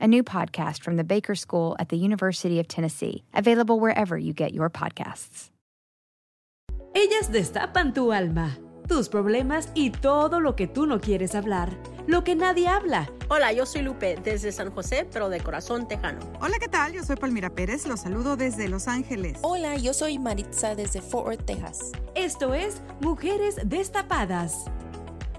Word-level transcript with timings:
a 0.00 0.06
new 0.06 0.22
podcast 0.22 0.82
from 0.82 0.96
the 0.96 1.04
Baker 1.04 1.34
School 1.34 1.76
at 1.78 1.88
the 1.88 1.96
University 1.96 2.58
of 2.58 2.68
Tennessee, 2.68 3.24
available 3.34 3.80
wherever 3.80 4.16
you 4.16 4.32
get 4.32 4.52
your 4.52 4.70
podcasts. 4.70 5.50
Ellas 6.94 7.30
destapan 7.30 7.94
tu 7.94 8.12
alma, 8.12 8.58
tus 8.88 9.08
problemas 9.08 9.70
y 9.74 9.90
todo 9.90 10.40
lo 10.40 10.56
que 10.56 10.66
tú 10.66 10.86
no 10.86 11.00
quieres 11.00 11.34
hablar, 11.34 11.70
lo 12.06 12.24
que 12.24 12.34
nadie 12.34 12.66
habla. 12.66 13.08
Hola, 13.28 13.52
yo 13.52 13.66
soy 13.66 13.82
Lupe 13.82 14.16
desde 14.24 14.50
San 14.52 14.70
José, 14.70 15.06
pero 15.12 15.28
de 15.28 15.40
corazón 15.40 15.86
tejano. 15.86 16.20
Hola, 16.40 16.56
¿qué 16.58 16.68
tal? 16.68 16.92
Yo 16.92 17.04
soy 17.04 17.16
Palmira 17.16 17.50
Pérez, 17.50 17.86
los 17.86 18.00
saludo 18.00 18.36
desde 18.36 18.68
Los 18.68 18.88
Ángeles. 18.88 19.38
Hola, 19.42 19.76
yo 19.76 19.92
soy 19.92 20.18
Maritza 20.18 20.74
desde 20.74 21.00
Fort 21.02 21.26
Worth, 21.26 21.44
Texas. 21.44 21.92
Esto 22.14 22.54
es 22.54 22.82
Mujeres 23.00 23.56
Destapadas. 23.64 24.64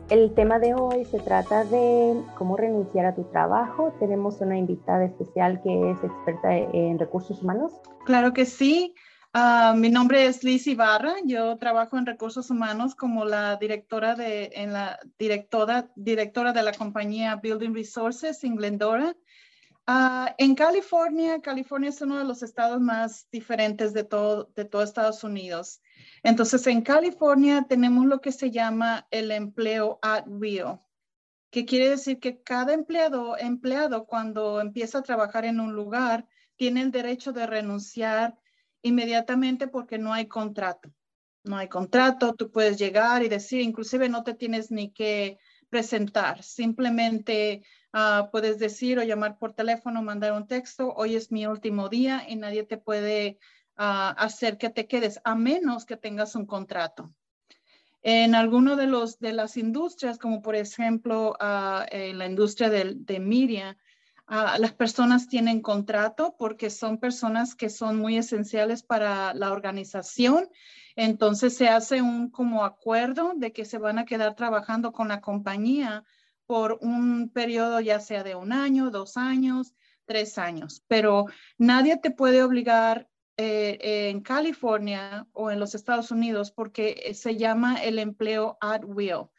El 0.09 0.33
tema 0.33 0.57
de 0.57 0.73
hoy 0.73 1.05
se 1.05 1.19
trata 1.19 1.65
de 1.65 2.19
cómo 2.35 2.57
renunciar 2.57 3.05
a 3.05 3.13
tu 3.13 3.25
trabajo. 3.25 3.93
Tenemos 3.99 4.41
una 4.41 4.57
invitada 4.57 5.05
especial 5.05 5.61
que 5.61 5.91
es 5.91 6.03
experta 6.03 6.57
en 6.57 6.97
recursos 6.97 7.43
humanos. 7.43 7.73
Claro 8.05 8.33
que 8.33 8.45
sí. 8.45 8.95
Uh, 9.35 9.75
mi 9.75 9.91
nombre 9.91 10.25
es 10.25 10.43
Liz 10.43 10.65
Ibarra. 10.65 11.13
Yo 11.25 11.55
trabajo 11.57 11.95
en 11.99 12.07
recursos 12.07 12.49
humanos 12.49 12.95
como 12.95 13.23
la 13.23 13.57
directora 13.57 14.15
de, 14.15 14.49
en 14.55 14.73
la 14.73 14.97
directora, 15.19 15.91
directora 15.95 16.53
de 16.53 16.63
la 16.63 16.73
compañía 16.73 17.35
Building 17.35 17.75
Resources 17.75 18.43
en 18.43 18.55
Glendora. 18.55 19.15
Uh, 19.89 20.29
en 20.37 20.53
California, 20.53 21.41
California 21.41 21.89
es 21.89 21.99
uno 21.99 22.19
de 22.19 22.23
los 22.23 22.43
estados 22.43 22.79
más 22.79 23.27
diferentes 23.31 23.91
de 23.91 24.03
todo, 24.03 24.51
de 24.55 24.63
todo 24.63 24.83
Estados 24.83 25.23
Unidos. 25.23 25.81
Entonces, 26.21 26.67
en 26.67 26.83
California 26.83 27.65
tenemos 27.67 28.05
lo 28.05 28.21
que 28.21 28.31
se 28.31 28.51
llama 28.51 29.07
el 29.09 29.31
empleo 29.31 29.97
at 30.03 30.25
will, 30.27 30.77
que 31.49 31.65
quiere 31.65 31.89
decir 31.89 32.19
que 32.19 32.43
cada 32.43 32.73
empleado, 32.73 33.35
empleado 33.35 34.05
cuando 34.05 34.61
empieza 34.61 34.99
a 34.99 35.03
trabajar 35.03 35.45
en 35.45 35.59
un 35.59 35.73
lugar 35.73 36.27
tiene 36.55 36.81
el 36.81 36.91
derecho 36.91 37.33
de 37.33 37.47
renunciar 37.47 38.37
inmediatamente 38.83 39.67
porque 39.67 39.97
no 39.97 40.13
hay 40.13 40.27
contrato. 40.27 40.93
No 41.43 41.57
hay 41.57 41.67
contrato, 41.67 42.35
tú 42.35 42.51
puedes 42.51 42.77
llegar 42.77 43.23
y 43.23 43.27
decir, 43.27 43.61
inclusive 43.61 44.07
no 44.07 44.23
te 44.23 44.35
tienes 44.35 44.69
ni 44.69 44.91
que 44.91 45.39
presentar, 45.69 46.43
simplemente 46.43 47.63
uh, 47.93 48.29
puedes 48.31 48.59
decir 48.59 48.99
o 48.99 49.03
llamar 49.03 49.37
por 49.37 49.53
teléfono, 49.53 50.01
mandar 50.01 50.33
un 50.33 50.47
texto, 50.47 50.93
hoy 50.95 51.15
es 51.15 51.31
mi 51.31 51.45
último 51.45 51.89
día 51.89 52.25
y 52.27 52.35
nadie 52.35 52.63
te 52.63 52.77
puede 52.77 53.37
hacer 53.81 54.57
que 54.57 54.69
te 54.69 54.87
quedes, 54.87 55.21
a 55.23 55.35
menos 55.35 55.85
que 55.85 55.95
tengas 55.95 56.35
un 56.35 56.45
contrato. 56.45 57.13
En 58.01 58.35
alguno 58.35 58.75
de, 58.75 58.87
los, 58.87 59.19
de 59.19 59.31
las 59.31 59.55
industrias, 59.55 60.17
como 60.17 60.41
por 60.41 60.55
ejemplo 60.55 61.37
uh, 61.39 61.85
en 61.89 62.17
la 62.17 62.25
industria 62.25 62.69
de, 62.69 62.95
de 62.95 63.19
media, 63.21 63.77
las 64.59 64.73
personas 64.73 65.27
tienen 65.27 65.61
contrato 65.61 66.35
porque 66.37 66.69
son 66.69 66.99
personas 66.99 67.55
que 67.55 67.69
son 67.69 67.97
muy 67.97 68.17
esenciales 68.17 68.83
para 68.83 69.33
la 69.33 69.51
organización. 69.51 70.49
Entonces 71.01 71.55
se 71.55 71.69
hace 71.69 72.01
un 72.01 72.29
como 72.29 72.65
acuerdo 72.65 73.31
de 73.33 73.53
que 73.53 73.63
se 73.63 73.77
van 73.77 73.99
a 73.99 74.05
quedar 74.05 74.35
trabajando 74.35 74.91
con 74.91 75.07
la 75.07 75.21
compañía 75.21 76.03
por 76.45 76.77
un 76.81 77.29
periodo 77.29 77.79
ya 77.79 78.01
sea 78.01 78.21
de 78.21 78.35
un 78.35 78.51
año, 78.51 78.91
dos 78.91 79.15
años, 79.15 79.73
tres 80.03 80.37
años, 80.37 80.83
pero 80.89 81.27
nadie 81.57 81.95
te 81.95 82.11
puede 82.11 82.43
obligar 82.43 83.07
eh, 83.37 84.09
en 84.09 84.19
California 84.19 85.25
o 85.31 85.51
en 85.51 85.61
los 85.61 85.73
Estados 85.73 86.11
Unidos 86.11 86.51
porque 86.51 87.13
se 87.13 87.37
llama 87.37 87.81
el 87.81 87.97
empleo 87.97 88.57
at 88.59 88.83
will. 88.83 89.29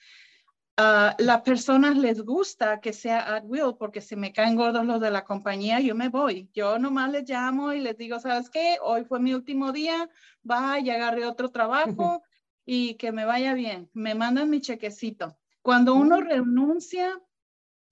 A 0.83 1.15
las 1.19 1.43
personas 1.43 1.99
les 1.99 2.23
gusta 2.23 2.81
que 2.81 2.95
sea 2.95 3.37
at 3.37 3.45
will 3.45 3.77
porque 3.79 4.01
si 4.01 4.17
me 4.17 4.33
caen 4.33 4.57
gordos 4.57 4.87
los 4.87 4.99
de 4.99 5.11
la 5.11 5.25
compañía, 5.25 5.79
yo 5.79 5.95
me 5.95 6.09
voy. 6.09 6.49
Yo 6.55 6.79
nomás 6.79 7.11
les 7.11 7.29
llamo 7.29 7.75
y 7.75 7.81
les 7.81 7.99
digo, 7.99 8.19
¿sabes 8.19 8.49
qué? 8.49 8.79
Hoy 8.81 9.05
fue 9.05 9.21
mi 9.21 9.35
último 9.35 9.73
día, 9.73 10.09
vaya, 10.43 10.95
agarre 10.95 11.27
otro 11.27 11.51
trabajo 11.51 12.23
y 12.65 12.95
que 12.95 13.13
me 13.13 13.27
vaya 13.27 13.53
bien. 13.53 13.91
Me 13.93 14.15
mandan 14.15 14.49
mi 14.49 14.63
chequecito. 14.63 15.37
Cuando 15.61 15.95
uno 15.95 16.19
renuncia, 16.23 17.21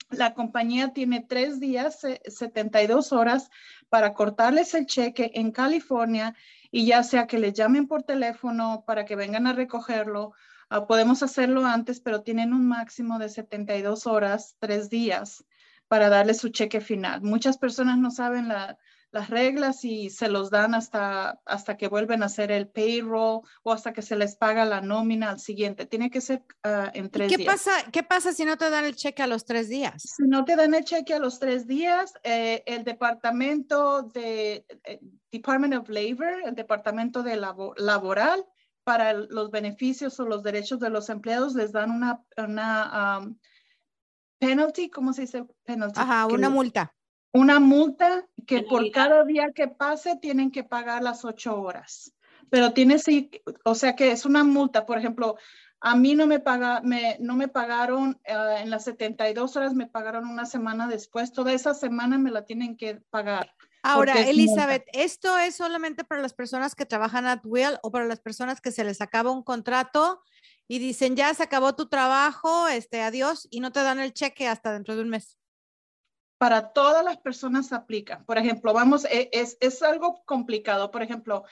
la 0.09 0.33
compañía 0.33 0.95
tiene 0.95 1.21
tres 1.21 1.61
días, 1.61 2.01
72 2.25 3.13
horas 3.13 3.51
para 3.91 4.15
cortarles 4.15 4.73
el 4.73 4.87
cheque 4.87 5.31
en 5.35 5.53
California 5.53 6.35
y 6.71 6.87
ya 6.87 7.03
sea 7.03 7.27
que 7.27 7.39
les 7.39 7.53
llamen 7.53 7.87
por 7.87 8.05
teléfono 8.05 8.85
para 8.87 9.05
que 9.05 9.15
vengan 9.15 9.47
a 9.47 9.53
recogerlo, 9.53 10.33
uh, 10.71 10.87
podemos 10.87 11.23
hacerlo 11.23 11.65
antes, 11.65 12.01
pero 12.01 12.23
tienen 12.23 12.53
un 12.53 12.67
máximo 12.67 13.19
de 13.19 13.29
72 13.29 14.07
horas, 14.07 14.57
tres 14.59 14.91
días 14.91 15.45
para 15.89 16.09
darle 16.09 16.35
su 16.35 16.51
cheque 16.51 16.81
final. 16.81 17.23
Muchas 17.23 17.59
personas 17.59 17.99
no 17.99 18.11
saben 18.11 18.49
la, 18.49 18.79
las 19.11 19.31
reglas 19.31 19.85
y 19.85 20.11
se 20.11 20.29
los 20.29 20.51
dan 20.51 20.75
hasta, 20.75 21.41
hasta 21.47 21.77
que 21.77 21.89
vuelven 21.89 22.23
a 22.23 22.27
hacer 22.27 22.53
el 22.53 22.69
payroll 22.69 23.41
o 23.63 23.73
hasta 23.73 23.93
que 23.93 24.03
se 24.03 24.17
les 24.17 24.37
paga 24.37 24.65
la 24.65 24.81
nómina 24.81 25.31
al 25.31 25.41
siguiente. 25.41 25.87
Tiene 25.87 26.11
que 26.11 26.21
ser 26.21 26.45
uh, 26.65 26.91
en 26.93 27.11
tres 27.11 27.31
¿Qué 27.31 27.39
días. 27.39 27.53
Pasa, 27.53 27.91
¿Qué 27.91 28.03
pasa 28.03 28.33
si 28.33 28.45
no 28.45 28.59
te 28.59 28.69
dan 28.69 28.85
el 28.85 28.97
cheque 28.97 29.23
a 29.23 29.27
los 29.27 29.45
tres 29.45 29.69
días? 29.69 30.03
Si 30.03 30.25
no 30.25 30.45
te 30.45 30.57
dan 30.57 30.75
el 30.75 30.85
cheque 30.85 31.15
a 31.15 31.19
los 31.19 31.39
tres 31.39 31.67
días, 31.67 32.13
eh, 32.23 32.63
el 32.67 32.85
departamento 32.85 34.03
de 34.03 34.67
eh, 34.85 35.01
Department 35.33 35.75
of 35.75 35.89
Labor, 35.89 36.43
el 36.45 36.55
departamento 36.55 37.23
de 37.23 37.37
labo, 37.37 37.75
laboral, 37.79 38.45
para 38.89 39.13
los 39.13 39.51
beneficios 39.51 40.19
o 40.19 40.25
los 40.25 40.43
derechos 40.43 40.81
de 40.81 40.89
los 40.89 41.11
empleados 41.11 41.55
les 41.55 41.73
dan 41.73 41.91
una, 41.91 42.25
una 42.39 43.19
um, 43.19 43.39
penalty, 44.39 44.89
¿cómo 44.89 45.13
se 45.13 45.23
dice 45.23 45.45
penalty? 45.65 46.01
Ajá, 46.01 46.25
una 46.25 46.49
multa 46.49 46.95
una 47.33 47.61
multa 47.61 48.27
que 48.47 48.63
por 48.63 48.91
cada 48.91 49.25
día 49.25 49.53
que 49.55 49.69
pase 49.69 50.17
tienen 50.17 50.51
que 50.51 50.65
pagar 50.65 51.03
las 51.03 51.27
ocho 51.27 51.61
horas. 51.61 52.15
Pero 52.49 52.73
tiene 52.73 52.99
sí, 52.99 53.31
o 53.63 53.75
sea 53.75 53.95
que 53.95 54.11
es 54.11 54.25
una 54.25 54.43
multa, 54.43 54.87
por 54.87 54.97
ejemplo, 54.97 55.37
a 55.81 55.95
mí 55.95 56.15
no 56.15 56.27
me, 56.27 56.41
paga, 56.41 56.81
me, 56.83 57.19
no 57.21 57.37
me 57.37 57.49
pagaron 57.49 58.19
uh, 58.27 58.59
en 58.59 58.71
las 58.71 58.85
72 58.85 59.55
horas, 59.57 59.75
me 59.75 59.87
pagaron 59.87 60.27
una 60.27 60.47
semana 60.47 60.89
después. 60.89 61.33
Toda 61.33 61.53
esa 61.53 61.75
semana 61.75 62.17
me 62.17 62.31
la 62.31 62.47
tienen 62.47 62.79
que 62.79 63.03
pagar. 63.11 63.55
Ahora, 63.89 64.21
Elizabeth, 64.21 64.85
¿esto 64.93 65.39
es 65.39 65.57
solamente 65.57 66.05
para 66.05 66.21
las 66.21 66.35
personas 66.35 66.75
que 66.75 66.87
trabajan 66.87 67.27
at 67.27 67.41
will 67.45 67.79
o 67.83 67.91
para 67.91 68.05
las 68.05 68.21
personas 68.21 68.61
que 68.61 68.71
se 68.71 68.85
les 68.85 69.01
acaba 69.01 69.31
un 69.31 69.43
contrato 69.43 70.23
y 70.69 70.79
dicen, 70.79 71.17
ya 71.17 71.33
se 71.33 71.43
acabó 71.43 71.75
tu 71.75 71.89
trabajo, 71.89 72.69
este, 72.69 73.03
adiós, 73.03 73.49
y 73.51 73.61
no 73.61 73.73
te 73.73 73.83
dan 73.83 73.99
el 73.99 74.13
cheque 74.13 74.47
hasta 74.47 74.73
dentro 74.73 74.97
de 74.97 75.03
un 75.03 75.09
mes? 75.09 75.39
para 76.39 76.73
todas 76.73 77.05
las 77.05 77.19
personas 77.19 77.73
aplica. 77.73 78.23
Por 78.25 78.39
ejemplo, 78.39 78.73
vamos, 78.73 79.05
e, 79.05 79.29
es, 79.33 79.59
es 79.61 79.83
algo 79.83 80.23
complicado. 80.25 80.91
Por 80.91 81.03
ejemplo, 81.03 81.45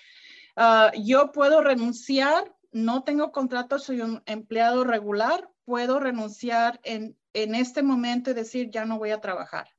uh, 0.56 0.96
yo 1.02 1.32
puedo 1.32 1.60
renunciar, 1.60 2.54
no 2.70 3.02
tengo 3.02 3.32
contrato, 3.32 3.78
soy 3.78 4.00
un 4.00 4.22
empleado 4.26 4.84
regular, 4.84 5.50
puedo 5.64 5.98
renunciar 5.98 6.80
en, 6.84 7.18
en 7.32 7.54
este 7.56 7.82
momento 7.82 8.30
y 8.30 8.34
decir, 8.34 8.70
ya 8.70 8.84
no 8.84 8.98
voy 8.98 9.10
a 9.10 9.20
trabajar. 9.20 9.75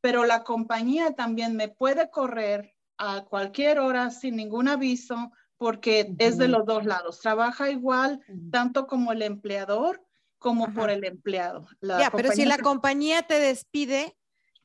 Pero 0.00 0.24
la 0.24 0.44
compañía 0.44 1.14
también 1.14 1.56
me 1.56 1.68
puede 1.68 2.10
correr 2.10 2.74
a 2.96 3.24
cualquier 3.24 3.78
hora 3.78 4.10
sin 4.10 4.36
ningún 4.36 4.68
aviso 4.68 5.32
porque 5.56 6.06
uh 6.08 6.12
-huh. 6.12 6.16
es 6.18 6.38
de 6.38 6.48
los 6.48 6.64
dos 6.66 6.84
lados. 6.84 7.20
Trabaja 7.20 7.70
igual 7.70 8.20
uh 8.28 8.32
-huh. 8.32 8.50
tanto 8.50 8.86
como 8.86 9.12
el 9.12 9.22
empleador 9.22 10.04
como 10.38 10.64
Ajá. 10.64 10.74
por 10.74 10.90
el 10.90 11.04
empleado. 11.04 11.68
La 11.80 11.98
ya, 12.00 12.10
pero 12.10 12.32
si 12.32 12.46
la 12.46 12.58
compañía 12.58 13.22
te 13.22 13.38
despide, 13.38 14.16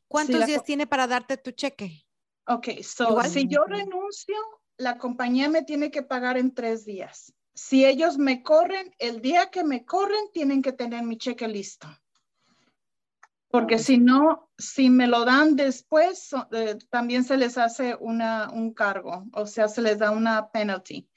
¿Cuántos 0.07 0.45
días 0.45 0.63
tiene 0.63 0.87
para 0.87 1.07
darte 1.07 1.37
tu 1.37 1.51
cheque? 1.51 2.05
Ok, 2.47 2.67
so 2.83 3.21
si 3.23 3.47
yo 3.47 3.63
renuncio, 3.65 4.35
la 4.77 4.97
compañía 4.97 5.49
me 5.49 5.63
tiene 5.63 5.89
que 5.89 6.03
pagar 6.03 6.37
en 6.37 6.53
tres 6.53 6.85
días. 6.85 7.33
Si 7.53 7.85
ellos 7.85 8.17
me 8.17 8.43
corren, 8.43 8.93
el 8.99 9.21
día 9.21 9.49
que 9.49 9.63
me 9.63 9.85
corren, 9.85 10.29
tienen 10.31 10.61
que 10.61 10.73
tener 10.73 11.03
mi 11.03 11.17
cheque 11.17 11.47
listo. 11.47 11.87
Porque 13.55 13.79
si 13.79 13.97
no, 13.99 14.49
si 14.57 14.89
me 14.89 15.07
lo 15.07 15.23
dan 15.23 15.55
después, 15.55 16.31
eh, 16.51 16.75
también 16.89 17.23
se 17.23 17.37
les 17.37 17.57
hace 17.57 17.95
una, 18.01 18.49
un 18.51 18.73
cargo, 18.73 19.23
o 19.31 19.47
sea, 19.47 19.69
se 19.69 19.81
les 19.81 19.97
da 19.97 20.11
una 20.11 20.51
penalty 20.51 21.07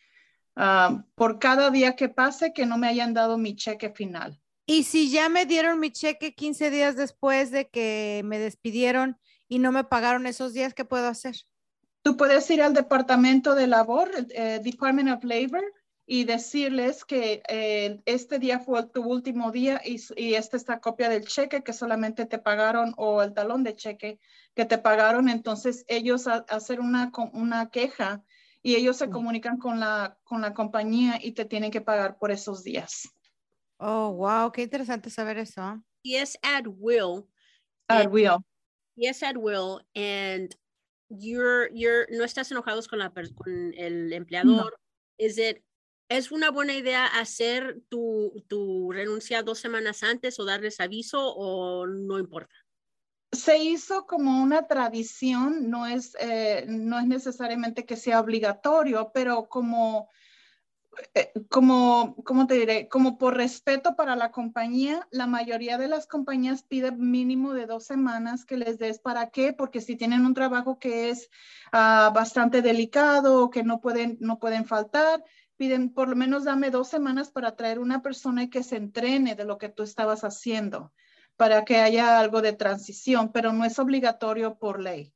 ah, 0.55 1.02
por 1.17 1.40
cada 1.40 1.70
día 1.70 1.96
que 1.96 2.08
pase 2.08 2.52
que 2.52 2.64
no 2.64 2.79
me 2.79 2.87
hayan 2.87 3.12
dado 3.12 3.38
mi 3.38 3.56
cheque 3.56 3.90
final. 3.90 4.40
Y 4.67 4.85
si 4.85 5.11
ya 5.11 5.29
me 5.29 5.46
dieron 5.46 5.81
mi 5.81 5.90
cheque 5.90 6.37
15 6.37 6.70
días 6.70 6.94
después 6.94 7.50
de 7.50 7.70
que 7.70 8.23
me 8.25 8.38
despidieron 8.38 9.19
y 9.49 9.58
no 9.58 9.73
me 9.73 9.82
pagaron 9.82 10.25
esos 10.29 10.52
días, 10.52 10.75
¿qué 10.75 10.85
puedo 10.85 11.08
hacer? 11.08 11.35
Tú 12.02 12.17
puedes 12.17 12.49
ir 12.52 12.62
al 12.62 12.73
Departamento 12.73 13.56
de 13.56 13.67
Labor, 13.67 14.12
eh, 14.31 14.61
Department 14.62 15.11
of 15.11 15.25
Labor, 15.25 15.64
y 16.11 16.25
decirles 16.25 17.05
que 17.05 17.43
eh, 17.49 18.01
este 18.07 18.39
día 18.39 18.61
fue 18.61 18.87
tu 18.87 19.03
último 19.03 19.53
día 19.53 19.79
y, 19.85 20.01
y, 20.17 20.35
esta 20.35 20.57
es 20.57 20.67
la 20.67 20.81
copia 20.81 21.11
del 21.11 21.27
cheque 21.27 21.63
que 21.63 21.75
solamente 21.75 22.25
te 22.25 22.39
pagaron 22.39 22.95
o 22.97 23.23
el 23.23 23.35
talón 23.35 23.63
de 23.63 23.77
cheque 23.77 24.19
que 24.55 24.65
te 24.65 24.79
pagaron. 24.79 25.29
Entonces 25.29 25.85
ellos 25.87 26.27
hacen 26.27 26.81
una, 26.81 27.13
una 27.35 27.69
queja 27.69 28.25
y 28.63 28.77
ellos 28.77 28.97
se 28.97 29.11
comunican 29.11 29.59
con 29.59 29.81
la, 29.81 30.19
con 30.25 30.41
la 30.41 30.55
compañía 30.55 31.19
y 31.23 31.33
te 31.33 31.45
tienen 31.45 31.71
que 31.71 31.83
pagar 31.83 32.17
por 32.17 32.31
esos 32.31 32.65
días. 32.65 33.15
Oh, 33.77 34.13
wow, 34.13 34.51
qué 34.51 34.63
interesante 34.63 35.11
saber 35.11 35.37
eso. 35.37 35.85
Yes, 36.03 36.39
at 36.43 36.67
will. 36.67 37.29
At 37.87 38.11
will. 38.11 38.39
Yes, 38.97 39.23
at 39.23 39.37
will. 39.37 39.83
And 39.95 40.57
you're, 41.11 41.69
you're, 41.75 42.07
no 42.11 42.25
estás 42.25 42.51
enojados 42.51 42.89
con, 42.89 42.99
la, 42.99 43.11
con 43.11 43.75
el 43.77 44.11
empleador. 44.15 44.73
Is 45.19 45.37
it 45.37 45.63
¿Es 46.09 46.33
una 46.33 46.51
buena 46.51 46.73
idea 46.73 47.07
hacer 47.07 47.83
tu, 47.91 48.43
tu, 48.49 48.91
renuncia 48.93 49.43
dos 49.43 49.59
semanas 49.59 50.03
antes 50.03 50.41
o 50.41 50.47
darles 50.47 50.81
aviso 50.81 51.21
o 51.21 51.87
no 51.87 52.19
importa? 52.19 52.55
Se 53.31 53.59
hizo 53.59 54.07
como 54.07 54.43
una 54.43 54.67
tradición, 54.67 55.69
no 55.69 55.87
es, 55.87 56.17
eh, 56.19 56.65
no 56.67 56.99
es 56.99 57.07
necesariamente 57.07 57.85
que 57.85 57.97
sea 57.97 58.21
obligatorio, 58.21 59.11
pero 59.13 59.51
como, 59.51 60.09
eh, 61.15 61.31
como, 61.51 62.17
¿cómo 62.25 62.47
te 62.47 62.55
diré? 62.55 62.89
Como 62.89 63.19
por 63.19 63.37
respeto 63.37 63.95
para 63.95 64.17
la 64.17 64.31
compañía, 64.31 65.07
la 65.11 65.27
mayoría 65.27 65.77
de 65.77 65.89
las 65.89 66.07
compañías 66.07 66.63
piden 66.63 67.11
mínimo 67.11 67.53
de 67.53 67.67
dos 67.67 67.85
semanas 67.85 68.47
que 68.47 68.57
les 68.57 68.79
des. 68.79 68.99
¿Para 68.99 69.29
qué? 69.29 69.53
Porque 69.53 69.83
si 69.83 69.95
tienen 69.95 70.25
un 70.25 70.33
trabajo 70.33 70.79
que 70.79 71.11
es 71.11 71.29
ah, 71.73 72.11
bastante 72.15 72.63
delicado 72.63 73.45
o 73.45 73.51
que 73.51 73.63
no 73.63 73.83
pueden, 73.83 74.17
no 74.21 74.39
pueden 74.39 74.65
faltar, 74.65 75.23
piden 75.59 75.93
por 75.93 76.09
lo 76.09 76.17
menos 76.17 76.45
dame 76.45 76.71
dos 76.71 76.89
semanas 76.89 77.31
para 77.31 77.57
traer 77.57 77.81
una 77.81 78.01
persona 78.01 78.45
y 78.45 78.49
que 78.49 78.63
se 78.63 78.77
entrene 78.77 79.35
de 79.35 79.45
lo 79.45 79.59
que 79.59 79.69
tú 79.69 79.83
estabas 79.83 80.23
haciendo 80.23 80.93
para 81.37 81.65
que 81.65 81.77
haya 81.77 82.19
algo 82.19 82.41
de 82.43 82.53
transición, 82.53 83.31
pero 83.33 83.53
no 83.53 83.65
es 83.65 83.79
obligatorio 83.79 84.59
por 84.59 84.81
ley. 84.81 85.13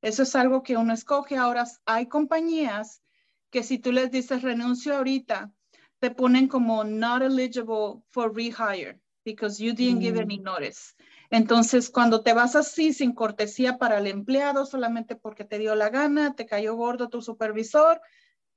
Eso 0.00 0.22
es 0.22 0.34
algo 0.34 0.62
que 0.62 0.76
uno 0.76 0.94
escoge. 0.94 1.36
Ahora, 1.36 1.64
hay 1.84 2.06
compañías 2.06 3.02
que 3.50 3.62
si 3.62 3.78
tú 3.78 3.92
les 3.92 4.10
dices 4.10 4.42
renuncio 4.42 4.96
ahorita, 4.96 5.52
te 5.98 6.10
ponen 6.10 6.48
como 6.48 6.82
not 6.82 7.22
eligible 7.22 8.02
for 8.08 8.34
rehire 8.34 9.00
because 9.24 9.62
you 9.62 9.72
didn't 9.72 10.00
give 10.00 10.18
any 10.18 10.38
mm. 10.38 10.42
notice. 10.42 10.94
Entonces, 11.30 11.90
cuando 11.90 12.22
te 12.22 12.32
vas 12.32 12.56
así 12.56 12.92
sin 12.92 13.12
cortesía 13.12 13.78
para 13.78 13.98
el 13.98 14.06
empleado, 14.06 14.66
solamente 14.66 15.14
porque 15.14 15.44
te 15.44 15.58
dio 15.58 15.74
la 15.74 15.90
gana, 15.90 16.34
te 16.34 16.46
cayó 16.46 16.74
gordo 16.74 17.08
tu 17.08 17.22
supervisor, 17.22 18.00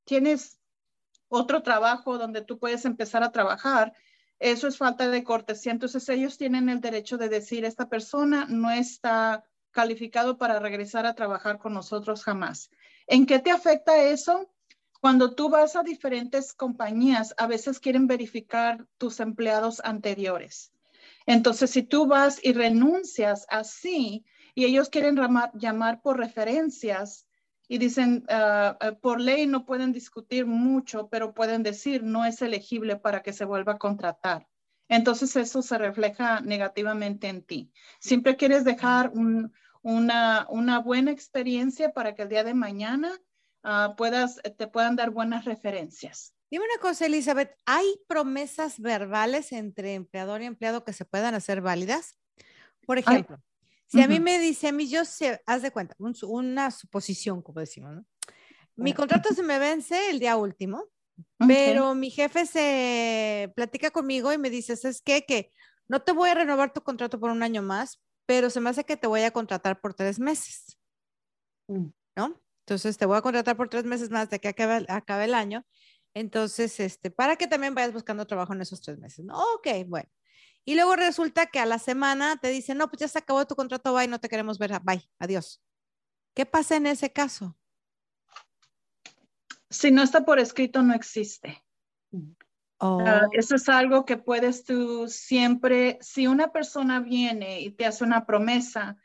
tienes 0.06 0.60
otro 1.34 1.64
trabajo 1.64 2.18
donde 2.18 2.42
tú 2.42 2.60
puedes 2.60 2.86
empezar 2.86 3.24
a 3.24 3.32
trabajar, 3.32 3.94
eso 4.40 4.68
es 4.68 4.78
falta 4.78 5.10
de 5.10 5.24
cortesía. 5.24 5.72
Entonces 5.72 6.08
ellos 6.10 6.38
tienen 6.38 6.70
el 6.70 6.80
derecho 6.80 7.18
de 7.18 7.28
decir, 7.28 7.66
esta 7.66 7.90
persona 7.90 8.46
no 8.50 8.70
está 8.70 9.44
calificado 9.72 10.38
para 10.38 10.60
regresar 10.60 11.08
a 11.08 11.16
trabajar 11.16 11.58
con 11.58 11.74
nosotros 11.74 12.24
jamás. 12.24 12.70
¿En 13.08 13.26
qué 13.26 13.40
te 13.40 13.50
afecta 13.50 13.98
eso? 14.04 14.54
Cuando 15.02 15.34
tú 15.34 15.50
vas 15.50 15.76
a 15.76 15.82
diferentes 15.82 16.54
compañías, 16.54 17.34
a 17.38 17.48
veces 17.48 17.80
quieren 17.80 18.06
verificar 18.06 18.86
tus 19.00 19.20
empleados 19.20 19.82
anteriores. 19.84 20.72
Entonces, 21.26 21.72
si 21.72 21.82
tú 21.82 22.06
vas 22.06 22.40
y 22.44 22.54
renuncias 22.54 23.48
así 23.50 24.24
y 24.54 24.66
ellos 24.66 24.90
quieren 24.90 25.18
llamar 25.56 26.02
por 26.02 26.20
referencias, 26.20 27.26
y 27.68 27.77
dicen, 27.77 28.25
ah, 28.30 28.77
ah, 28.80 28.92
por 28.94 29.19
ley 29.19 29.48
no 29.48 29.65
pueden 29.65 29.92
discutir 29.92 30.45
mucho, 30.45 31.10
pero 31.10 31.33
pueden 31.33 31.63
decir 31.63 32.04
no 32.04 32.25
es 32.25 32.42
elegible 32.42 32.98
para 32.98 33.21
que 33.24 33.33
se 33.33 33.45
vuelva 33.45 33.74
a 33.74 33.77
contratar. 33.77 34.48
Entonces 34.89 35.36
eso 35.36 35.62
se 35.62 35.77
refleja 35.77 36.42
negativamente 36.42 37.27
en 37.27 37.42
ti. 37.44 37.71
Siempre 38.00 38.36
quieres 38.36 38.63
dejar 38.63 39.12
una, 39.83 40.45
una, 40.50 40.80
buena 40.80 41.12
experiencia 41.12 41.94
para 41.94 42.15
que 42.15 42.24
el 42.24 42.30
día 42.30 42.44
de 42.44 42.54
mañana 42.54 43.19
uh, 43.63 43.95
puedas, 43.95 44.42
te 44.57 44.68
puedan 44.68 44.95
dar 44.95 45.10
buenas 45.10 45.45
referencias. 45.45 46.36
Dime 46.51 46.65
una 46.65 46.81
cosa, 46.81 47.07
Elizabeth, 47.07 47.56
¿hay 47.65 47.86
promesas 48.07 48.80
verbales 48.80 49.51
entre 49.51 49.95
empleador 49.95 50.44
y 50.44 50.45
empleado 50.45 50.83
que 50.83 50.94
se 50.94 51.06
puedan 51.06 51.33
hacer 51.33 51.62
válidas? 51.62 52.19
Por 52.86 53.00
ejemplo, 53.00 53.42
si 53.94 54.01
a 54.01 54.07
mí 54.07 54.19
me 54.19 54.40
dice, 54.40 54.69
a 54.69 54.72
mí 54.72 54.90
yo 54.90 55.06
sé, 55.06 55.40
haz 55.45 55.62
de 55.62 55.69
cuenta, 55.69 55.95
una 56.24 56.72
suposición, 56.72 57.44
como 57.44 57.60
decimos, 57.60 57.94
¿no? 57.94 58.06
Mi 58.75 58.94
contrato 58.94 59.30
se 59.36 59.44
me 59.44 59.60
vence 59.60 60.10
el 60.10 60.19
día 60.19 60.36
último, 60.36 60.86
pero 61.38 61.94
mi 61.94 62.10
jefe 62.10 62.48
se 62.48 63.54
platica 63.56 63.92
conmigo 63.92 64.34
y 64.34 64.40
me 64.40 64.50
dice, 64.50 64.74
es 64.74 65.01
que 65.04 65.25
que 65.25 65.51
no 65.88 66.01
te 66.01 66.12
voy 66.12 66.30
a 66.30 66.34
renovar 66.34 66.74
tu 66.74 66.81
contrato 66.81 67.19
por 67.19 67.30
un 67.30 67.44
año 67.44 67.62
más, 67.62 68.01
pero 68.25 68.50
se 68.50 68.60
me 68.60 68.72
hace 68.72 68.84
que 68.84 68.98
te 68.98 69.06
voy 69.06 69.22
a 69.22 69.31
contratar 69.31 69.80
por 69.80 69.94
tres 69.94 70.18
meses, 70.18 70.80
mm. 71.68 71.86
¿no? 72.16 72.42
Entonces 72.66 72.98
te 72.98 73.06
voy 73.06 73.18
a 73.18 73.22
contratar 73.22 73.56
por 73.56 73.69
tres 73.69 73.84
meses 73.84 74.10
más 74.10 74.28
de 74.31 74.39
que 74.39 74.48
acabe, 74.48 74.88
acabe 74.89 75.25
el 75.25 75.36
año. 75.36 75.63
Entonces, 76.16 76.80
este, 76.80 77.12
para 77.12 77.36
que 77.36 77.46
también 77.46 77.75
vayas 77.75 77.94
buscando 77.94 78.25
trabajo 78.25 78.54
en 78.54 78.62
esos 78.62 78.81
tres 78.81 78.98
meses, 78.98 79.24
¿no? 79.24 79.38
Ok, 79.56 79.68
bueno. 79.86 80.10
Y 80.65 80.75
luego 80.75 80.95
resulta 80.95 81.48
que 81.48 81.60
a 81.60 81.65
la 81.65 81.80
semana 81.80 82.38
te 82.38 82.50
dicen, 82.50 82.77
no, 82.77 82.88
pues 82.88 83.01
ya 83.01 83.07
se 83.07 83.19
acabó 83.19 83.45
tu 83.45 83.56
contrato, 83.56 83.94
bye, 83.94 84.07
no 84.07 84.19
te 84.19 84.30
queremos 84.30 84.57
ver, 84.57 84.80
bye, 84.83 85.10
adiós. 85.19 85.62
¿Qué 86.33 86.45
pasa 86.45 86.75
en 86.77 86.88
ese 86.88 87.12
caso? 87.12 87.57
Si 89.69 89.92
no 89.92 90.04
está 90.04 90.24
por 90.24 90.39
escrito, 90.39 90.82
no 90.82 90.93
existe. 90.93 91.63
Oh. 92.77 93.03
Eso 93.32 93.55
es 93.55 93.70
algo 93.70 94.05
que 94.05 94.17
puedes 94.17 94.63
tú 94.63 95.08
siempre, 95.08 95.98
si 96.01 96.27
una 96.27 96.51
persona 96.51 97.00
viene 97.00 97.62
y 97.62 97.72
te 97.72 97.86
hace 97.86 98.03
una 98.03 98.25
promesa, 98.25 98.98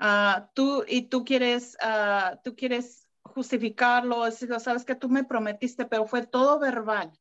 uh, 0.00 0.46
tú 0.54 0.84
y 0.86 1.02
tú 1.02 1.24
quieres, 1.24 1.76
uh, 1.82 2.36
tú 2.42 2.54
quieres 2.54 3.08
justificarlo, 3.22 4.30
sabes 4.30 4.84
que 4.84 4.94
tú 4.94 5.08
me 5.08 5.24
prometiste, 5.24 5.84
pero 5.84 6.06
fue 6.06 6.26
todo 6.26 6.58
verbal. 6.58 7.12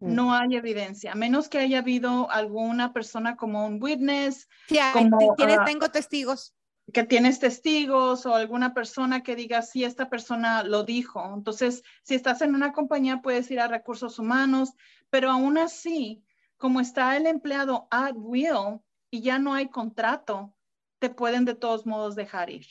Mm. 0.00 0.14
No 0.14 0.32
hay 0.32 0.56
evidencia, 0.56 1.12
a 1.12 1.14
menos 1.14 1.48
que 1.48 1.58
haya 1.58 1.78
habido 1.78 2.30
alguna 2.30 2.92
persona 2.92 3.36
como 3.36 3.66
un 3.66 3.82
witness. 3.82 4.48
Sí, 4.68 4.78
como, 4.92 5.34
tienes, 5.36 5.58
ah, 5.58 5.64
tengo 5.64 5.88
testigos. 5.90 6.54
Que 6.92 7.02
tienes 7.02 7.38
testigos 7.40 8.24
o 8.24 8.34
alguna 8.34 8.74
persona 8.74 9.22
que 9.22 9.36
diga, 9.36 9.62
sí, 9.62 9.84
esta 9.84 10.08
persona 10.08 10.62
lo 10.62 10.84
dijo. 10.84 11.34
Entonces, 11.34 11.82
si 12.02 12.14
estás 12.14 12.40
en 12.42 12.54
una 12.54 12.72
compañía, 12.72 13.20
puedes 13.22 13.50
ir 13.50 13.60
a 13.60 13.68
recursos 13.68 14.18
humanos, 14.18 14.72
pero 15.10 15.30
aún 15.30 15.58
así, 15.58 16.24
como 16.56 16.80
está 16.80 17.16
el 17.16 17.26
empleado 17.26 17.88
at 17.90 18.14
will 18.14 18.80
y 19.10 19.20
ya 19.20 19.38
no 19.38 19.52
hay 19.54 19.68
contrato, 19.68 20.54
te 20.98 21.10
pueden 21.10 21.44
de 21.44 21.54
todos 21.54 21.86
modos 21.86 22.14
dejar 22.14 22.50
ir 22.50 22.66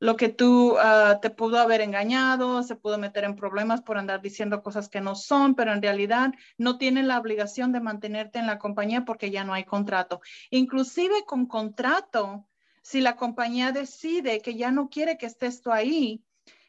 lo 0.00 0.16
que 0.16 0.30
tú 0.30 0.76
ah, 0.78 1.18
te 1.20 1.28
pudo 1.28 1.58
haber 1.58 1.82
engañado, 1.82 2.62
se 2.62 2.74
pudo 2.74 2.98
meter 2.98 3.24
en 3.24 3.36
problemas 3.36 3.82
por 3.82 3.98
andar 3.98 4.22
diciendo 4.22 4.62
cosas 4.62 4.88
que 4.88 5.02
no 5.02 5.14
son, 5.14 5.54
pero 5.54 5.72
en 5.72 5.82
realidad 5.82 6.32
no 6.56 6.78
tiene 6.78 7.02
la 7.02 7.18
obligación 7.18 7.70
de 7.70 7.80
mantenerte 7.80 8.38
en 8.38 8.46
la 8.46 8.58
compañía 8.58 9.04
porque 9.04 9.30
ya 9.30 9.44
no 9.44 9.52
hay 9.52 9.64
contrato. 9.64 10.22
Inclusive 10.48 11.24
con 11.26 11.46
contrato, 11.46 12.48
si 12.82 13.02
la 13.02 13.16
compañía 13.16 13.72
decide 13.72 14.40
que 14.40 14.54
ya 14.54 14.70
no 14.70 14.88
quiere 14.88 15.18
que 15.18 15.26
estés 15.26 15.60
tú 15.60 15.70
ahí, 15.70 16.24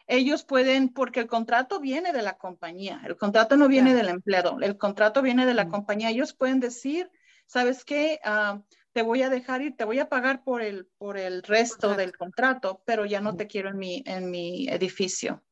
ellos 0.07 0.43
pueden, 0.43 0.89
porque 0.89 1.21
el 1.21 1.27
contrato 1.27 1.79
viene 1.79 2.11
de 2.11 2.21
la 2.21 2.37
compañía, 2.37 3.01
el 3.05 3.15
contrato 3.15 3.55
no 3.55 3.69
viene 3.69 3.93
del 3.93 4.09
empleado, 4.09 4.57
el 4.59 4.77
contrato 4.77 5.21
viene 5.21 5.45
de 5.45 5.53
la 5.53 5.69
compañía. 5.69 6.09
Ellos 6.09 6.33
pueden 6.33 6.59
decir, 6.59 7.09
¿sabes 7.45 7.85
qué? 7.85 8.19
Uh, 8.25 8.61
te 8.93 9.01
voy 9.01 9.21
a 9.21 9.29
dejar 9.29 9.61
ir, 9.61 9.75
te 9.75 9.85
voy 9.85 9.99
a 9.99 10.09
pagar 10.09 10.43
por 10.43 10.61
el, 10.61 10.87
por 10.97 11.17
el 11.17 11.43
resto 11.43 11.95
del 11.95 12.15
contrato, 12.15 12.81
pero 12.85 13.05
ya 13.05 13.21
no 13.21 13.35
te 13.35 13.47
quiero 13.47 13.69
en 13.69 13.77
mi, 13.77 14.03
en 14.05 14.29
mi 14.29 14.67
edificio. 14.69 15.43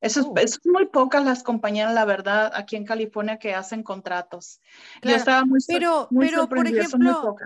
Eso, 0.00 0.32
es, 0.36 0.58
oh. 0.58 0.70
muy 0.70 0.86
pocas 0.86 1.24
las 1.24 1.42
compañías, 1.42 1.92
la 1.92 2.04
verdad, 2.04 2.52
aquí 2.54 2.76
en 2.76 2.84
California 2.84 3.38
que 3.38 3.54
hacen 3.54 3.82
contratos. 3.82 4.60
Yo 5.02 5.14
estaba 5.14 5.44
muy, 5.44 5.58
pero, 5.66 6.08
pero 6.16 6.48
por 6.48 6.66
ejemplo, 6.66 7.36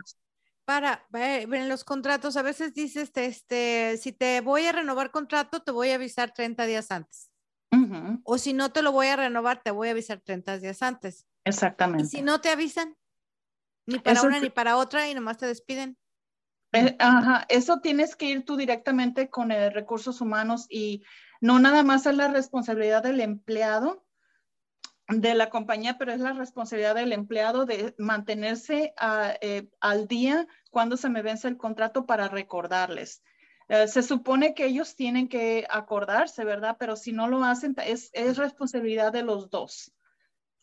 para, 0.65 1.07
en 1.13 1.69
los 1.69 1.83
contratos 1.85 2.37
a 2.37 2.43
veces 2.43 2.75
dices, 2.75 3.11
este, 3.15 3.97
si 3.97 4.13
te 4.13 4.41
voy 4.43 4.67
a 4.67 4.73
renovar 4.73 5.11
contrato, 5.11 5.63
te 5.63 5.73
voy 5.73 5.91
a 5.91 5.95
avisar 5.95 6.33
30 6.33 6.67
días 6.67 6.91
antes. 6.91 7.31
O 8.25 8.37
si 8.37 8.53
no 8.53 8.71
te 8.71 8.83
lo 8.83 8.93
voy 8.93 9.07
a 9.07 9.17
renovar, 9.17 9.63
te 9.63 9.71
voy 9.71 9.89
a 9.89 9.93
avisar 9.93 10.21
30 10.21 10.59
días 10.59 10.83
antes. 10.83 11.27
Exactamente. 11.45 12.05
Y 12.05 12.07
si 12.07 12.23
no 12.23 12.41
te 12.41 12.51
avisan, 12.51 12.97
ni 13.87 13.99
para 13.99 14.23
una 14.23 14.41
ni 14.41 14.51
para 14.51 14.77
otra, 14.77 15.09
y 15.09 15.15
nomás 15.15 15.39
te 15.39 15.47
despiden. 15.47 15.97
Eh, 16.73 16.97
ajá, 16.99 17.45
eso 17.49 17.81
tienes 17.81 18.17
que 18.17 18.27
ir 18.27 18.45
tú 18.45 18.57
directamente 18.57 19.29
con 19.29 19.53
el 19.53 19.73
recursos 19.75 20.21
humanos 20.21 20.67
y 20.71 21.03
no 21.41 21.59
nada 21.59 21.83
más 21.83 22.07
es 22.07 22.17
la 22.17 22.29
responsabilidad 22.29 23.03
del 23.03 23.21
empleado 23.21 24.07
de 25.09 25.35
la 25.35 25.51
compañía, 25.51 25.99
pero 25.99 26.12
es 26.12 26.21
la 26.21 26.33
responsabilidad 26.33 26.95
del 26.95 27.12
empleado 27.12 27.67
de 27.67 27.95
mantenerse 27.99 28.95
eh, 29.41 29.69
al 29.81 30.07
día 30.07 30.47
cuando 30.71 30.97
se 30.97 31.11
me 31.11 31.23
vence 31.23 31.49
el 31.49 31.59
contrato 31.59 32.07
para 32.07 32.29
recordarles. 32.29 33.23
Eh, 33.69 33.89
se 33.89 34.03
supone 34.03 34.55
que 34.55 34.67
ellos 34.67 34.97
tienen 34.97 35.29
que 35.29 35.67
acordarse, 35.69 36.45
¿verdad? 36.45 36.77
Pero 36.79 36.97
si 36.97 37.12
no 37.12 37.29
lo 37.29 37.45
hacen, 37.45 37.75
es, 37.85 38.11
es 38.12 38.37
responsabilidad 38.37 39.12
de 39.12 39.23
los 39.23 39.51
dos, 39.51 39.93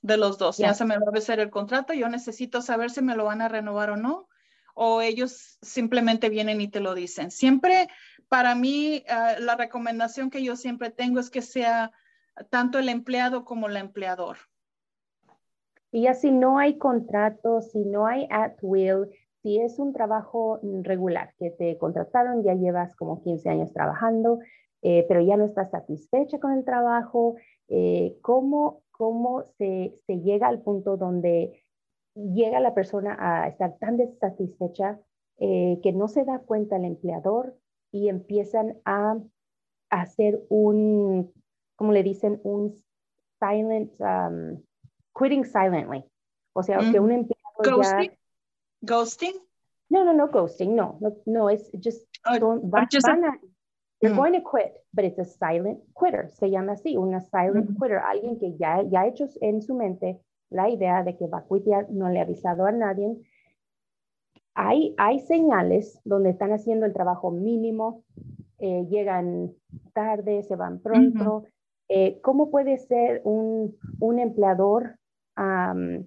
de 0.02 0.18
los 0.18 0.38
dos. 0.38 0.58
Ya 0.58 0.74
se 0.74 0.86
me 0.86 0.98
va 0.98 1.06
a 1.08 1.12
vencer 1.12 1.40
el 1.40 1.50
contrato, 1.50 1.94
yo 1.94 2.10
necesito 2.10 2.62
saber 2.62 2.90
si 2.90 3.02
me 3.02 3.16
lo 3.16 3.26
van 3.26 3.42
a 3.42 3.48
renovar 3.48 3.92
o 3.92 3.98
no, 3.98 4.28
o 4.76 5.02
ellos 5.02 5.58
simplemente 5.62 6.30
vienen 6.30 6.62
y 6.62 6.70
te 6.70 6.80
lo 6.80 6.94
dicen. 6.96 7.32
Siempre, 7.32 7.90
para 8.28 8.56
mí, 8.56 9.04
eh, 9.06 9.40
la 9.40 9.56
recomendación 9.56 10.30
que 10.30 10.44
yo 10.44 10.56
siempre 10.56 10.90
tengo 10.90 11.20
es 11.20 11.30
que 11.30 11.42
sea 11.42 11.92
tanto 12.50 12.80
el 12.80 12.90
empleado 12.90 13.44
como 13.44 13.68
el 13.68 13.78
empleador. 13.78 14.38
Y 15.92 16.04
ya 16.04 16.14
si 16.14 16.32
no 16.32 16.60
hay 16.60 16.78
contrato, 16.78 17.62
si 17.62 17.80
no 17.80 18.06
hay 18.06 18.28
at 18.30 18.54
will, 18.62 19.10
si 19.42 19.60
es 19.60 19.80
un 19.80 19.94
trabajo 19.94 20.60
regular, 20.84 21.34
que 21.40 21.50
te 21.50 21.78
contrataron, 21.78 22.44
ya 22.44 22.54
llevas 22.54 22.96
como 22.96 23.22
15 23.24 23.50
años 23.50 23.74
trabajando, 23.74 24.40
eh, 24.82 25.06
pero 25.08 25.22
ya 25.22 25.36
no 25.36 25.46
estás 25.46 25.72
satisfecha 25.72 26.40
con 26.40 26.54
el 26.54 26.64
trabajo, 26.64 27.36
eh, 27.70 28.18
¿cómo, 28.22 28.84
cómo 29.00 29.46
se, 29.58 29.98
se, 30.06 30.20
llega 30.20 30.50
al 30.50 30.62
punto 30.62 30.98
donde 30.98 31.64
llega 32.16 32.60
la 32.60 32.74
persona 32.74 33.16
a 33.18 33.48
estar 33.48 33.78
tan 33.80 33.96
desatisfecha 33.96 35.00
eh, 35.38 35.80
que 35.82 35.94
no 35.94 36.10
se 36.10 36.26
da 36.26 36.40
cuenta 36.40 36.76
el 36.76 36.84
empleador 36.84 37.56
y 37.94 38.10
empiezan 38.10 38.78
a, 38.84 39.18
hacer 39.90 40.42
un, 40.50 41.34
como 41.78 41.94
le 41.94 42.04
dicen, 42.04 42.42
un 42.44 42.76
silent, 43.40 43.92
um, 44.00 44.62
quitting 45.18 45.46
silently. 45.46 46.04
O 46.54 46.62
sea, 46.62 46.80
que 46.92 47.00
un 47.00 47.12
empleado 47.12 47.82
ya 47.82 48.02
Ghosting? 48.82 49.34
No, 49.90 50.04
no, 50.04 50.14
no 50.14 50.28
ghosting. 50.28 50.76
No, 50.76 50.98
no, 51.00 51.16
no 51.26 51.50
it's 51.50 51.72
just, 51.82 52.06
uh, 52.26 52.38
don't, 52.38 52.70
van, 52.70 52.88
just 52.92 53.08
van 53.08 53.24
a, 53.24 53.40
they're 54.00 54.12
mm. 54.12 54.18
going 54.18 54.34
to 54.34 54.42
quit, 54.42 54.74
but 54.94 55.06
it's 55.06 55.20
a 55.20 55.26
silent 55.26 55.80
quitter. 55.94 56.30
Se 56.40 56.50
llama 56.50 56.74
así, 56.74 56.98
una 56.98 57.22
silent 57.22 57.70
mm 57.70 57.76
-hmm. 57.76 57.80
quitter. 57.80 57.98
Alguien 57.98 58.40
que 58.40 58.56
ya, 58.58 58.82
ya 58.84 59.02
ha 59.02 59.08
hecho 59.08 59.26
en 59.42 59.62
su 59.62 59.76
mente 59.76 60.20
la 60.50 60.70
idea 60.70 61.04
de 61.04 61.16
que 61.16 61.28
va 61.28 61.40
a 61.40 61.48
quitear, 61.48 61.90
no 61.90 62.10
le 62.10 62.20
ha 62.20 62.24
avisado 62.24 62.66
a 62.66 62.72
nadie. 62.72 63.18
Hay, 64.56 64.96
hay 64.98 65.20
señales 65.20 66.02
donde 66.04 66.32
están 66.32 66.52
haciendo 66.52 66.86
el 66.86 66.94
trabajo 66.94 67.32
mínimo, 67.32 68.04
eh, 68.58 68.86
llegan 68.90 69.52
tarde, 69.94 70.44
se 70.44 70.56
van 70.56 70.80
pronto. 70.80 71.24
Mm 71.24 71.44
-hmm. 71.44 71.50
eh, 71.90 72.20
¿Cómo 72.22 72.50
puede 72.50 72.78
ser 72.78 73.22
un, 73.24 73.76
un 74.00 74.20
empleador 74.20 74.98
um, 75.38 76.04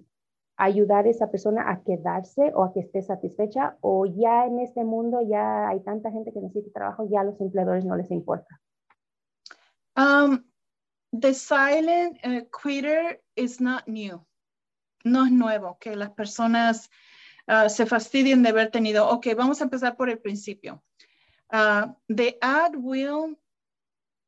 ayudar 0.57 1.05
a 1.05 1.09
esa 1.09 1.31
persona 1.31 1.69
a 1.69 1.83
quedarse 1.83 2.51
o 2.53 2.63
a 2.63 2.73
que 2.73 2.81
esté 2.81 3.01
satisfecha 3.01 3.77
o 3.81 4.05
ya 4.05 4.45
en 4.45 4.59
este 4.59 4.83
mundo 4.83 5.19
ya 5.21 5.69
hay 5.69 5.79
tanta 5.81 6.11
gente 6.11 6.31
que 6.31 6.41
necesita 6.41 6.79
trabajo, 6.79 7.07
ya 7.09 7.23
los 7.23 7.39
empleadores 7.41 7.85
no 7.85 7.95
les 7.95 8.11
importa? 8.11 8.59
Um, 9.95 10.43
the 11.11 11.33
silent 11.33 12.19
uh, 12.23 12.41
quitter 12.51 13.19
is 13.35 13.59
not 13.59 13.87
new. 13.87 14.25
No 15.05 15.25
es 15.25 15.31
nuevo 15.31 15.77
que 15.79 15.95
las 15.95 16.11
personas 16.11 16.89
uh, 17.47 17.69
se 17.69 17.85
fastidien 17.85 18.43
de 18.43 18.49
haber 18.49 18.71
tenido. 18.71 19.09
Ok, 19.09 19.27
vamos 19.35 19.61
a 19.61 19.65
empezar 19.65 19.95
por 19.95 20.09
el 20.09 20.19
principio. 20.19 20.83
Uh, 21.51 21.93
the 22.07 22.37
ad 22.41 22.75
will 22.75 23.37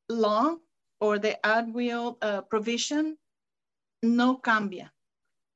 law 0.10 0.60
or 1.00 1.20
the 1.20 1.39
ad 1.44 1.74
will 1.74 2.17
uh, 2.22 2.41
provision 2.41 3.17
no 4.03 4.39
cambia. 4.41 4.95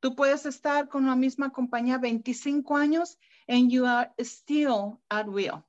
Tú 0.01 0.15
puedes 0.15 0.45
estar 0.45 0.87
con 0.87 1.05
la 1.07 1.15
misma 1.15 1.51
compañía 1.51 1.97
25 1.97 2.77
años 2.77 3.17
and 3.47 3.69
you 3.69 3.85
are 3.85 4.11
still 4.19 4.99
at 5.09 5.27
will. 5.27 5.63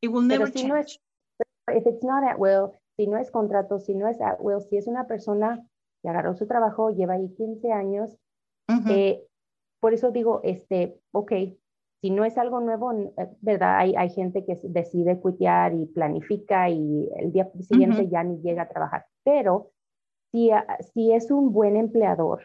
It 0.00 0.10
will 0.10 0.26
never 0.26 0.46
si 0.46 0.60
change. 0.60 0.68
No 0.68 0.76
es, 0.76 1.00
if 1.68 1.86
it's 1.86 2.02
not 2.02 2.24
at 2.24 2.38
will, 2.38 2.72
si 2.96 3.06
no 3.06 3.18
es 3.18 3.30
contrato, 3.30 3.78
si 3.78 3.94
no 3.94 4.08
es 4.08 4.20
at 4.20 4.38
will, 4.40 4.60
si 4.62 4.76
es 4.76 4.86
una 4.86 5.06
persona 5.06 5.66
que 6.02 6.08
agarró 6.08 6.34
su 6.34 6.46
trabajo, 6.46 6.90
lleva 6.90 7.14
ahí 7.14 7.28
15 7.34 7.72
años, 7.72 8.10
uh 8.68 8.74
-huh. 8.74 8.90
eh, 8.90 9.26
por 9.80 9.92
eso 9.92 10.10
digo, 10.10 10.40
este, 10.44 10.98
ok, 11.12 11.32
si 12.00 12.10
no 12.10 12.24
es 12.24 12.36
algo 12.38 12.60
nuevo, 12.60 12.92
eh, 12.92 13.30
¿verdad? 13.40 13.78
Hay, 13.78 13.94
hay 13.96 14.10
gente 14.10 14.44
que 14.44 14.58
decide 14.62 15.20
cuitear 15.20 15.74
y 15.74 15.86
planifica 15.86 16.68
y 16.68 17.08
el 17.16 17.32
día 17.32 17.50
siguiente 17.60 18.02
uh 18.02 18.04
-huh. 18.04 18.10
ya 18.10 18.24
ni 18.24 18.40
llega 18.42 18.62
a 18.62 18.68
trabajar. 18.68 19.06
Pero 19.24 19.72
si, 20.30 20.50
si 20.92 21.12
es 21.12 21.30
un 21.30 21.52
buen 21.52 21.76
empleador, 21.76 22.42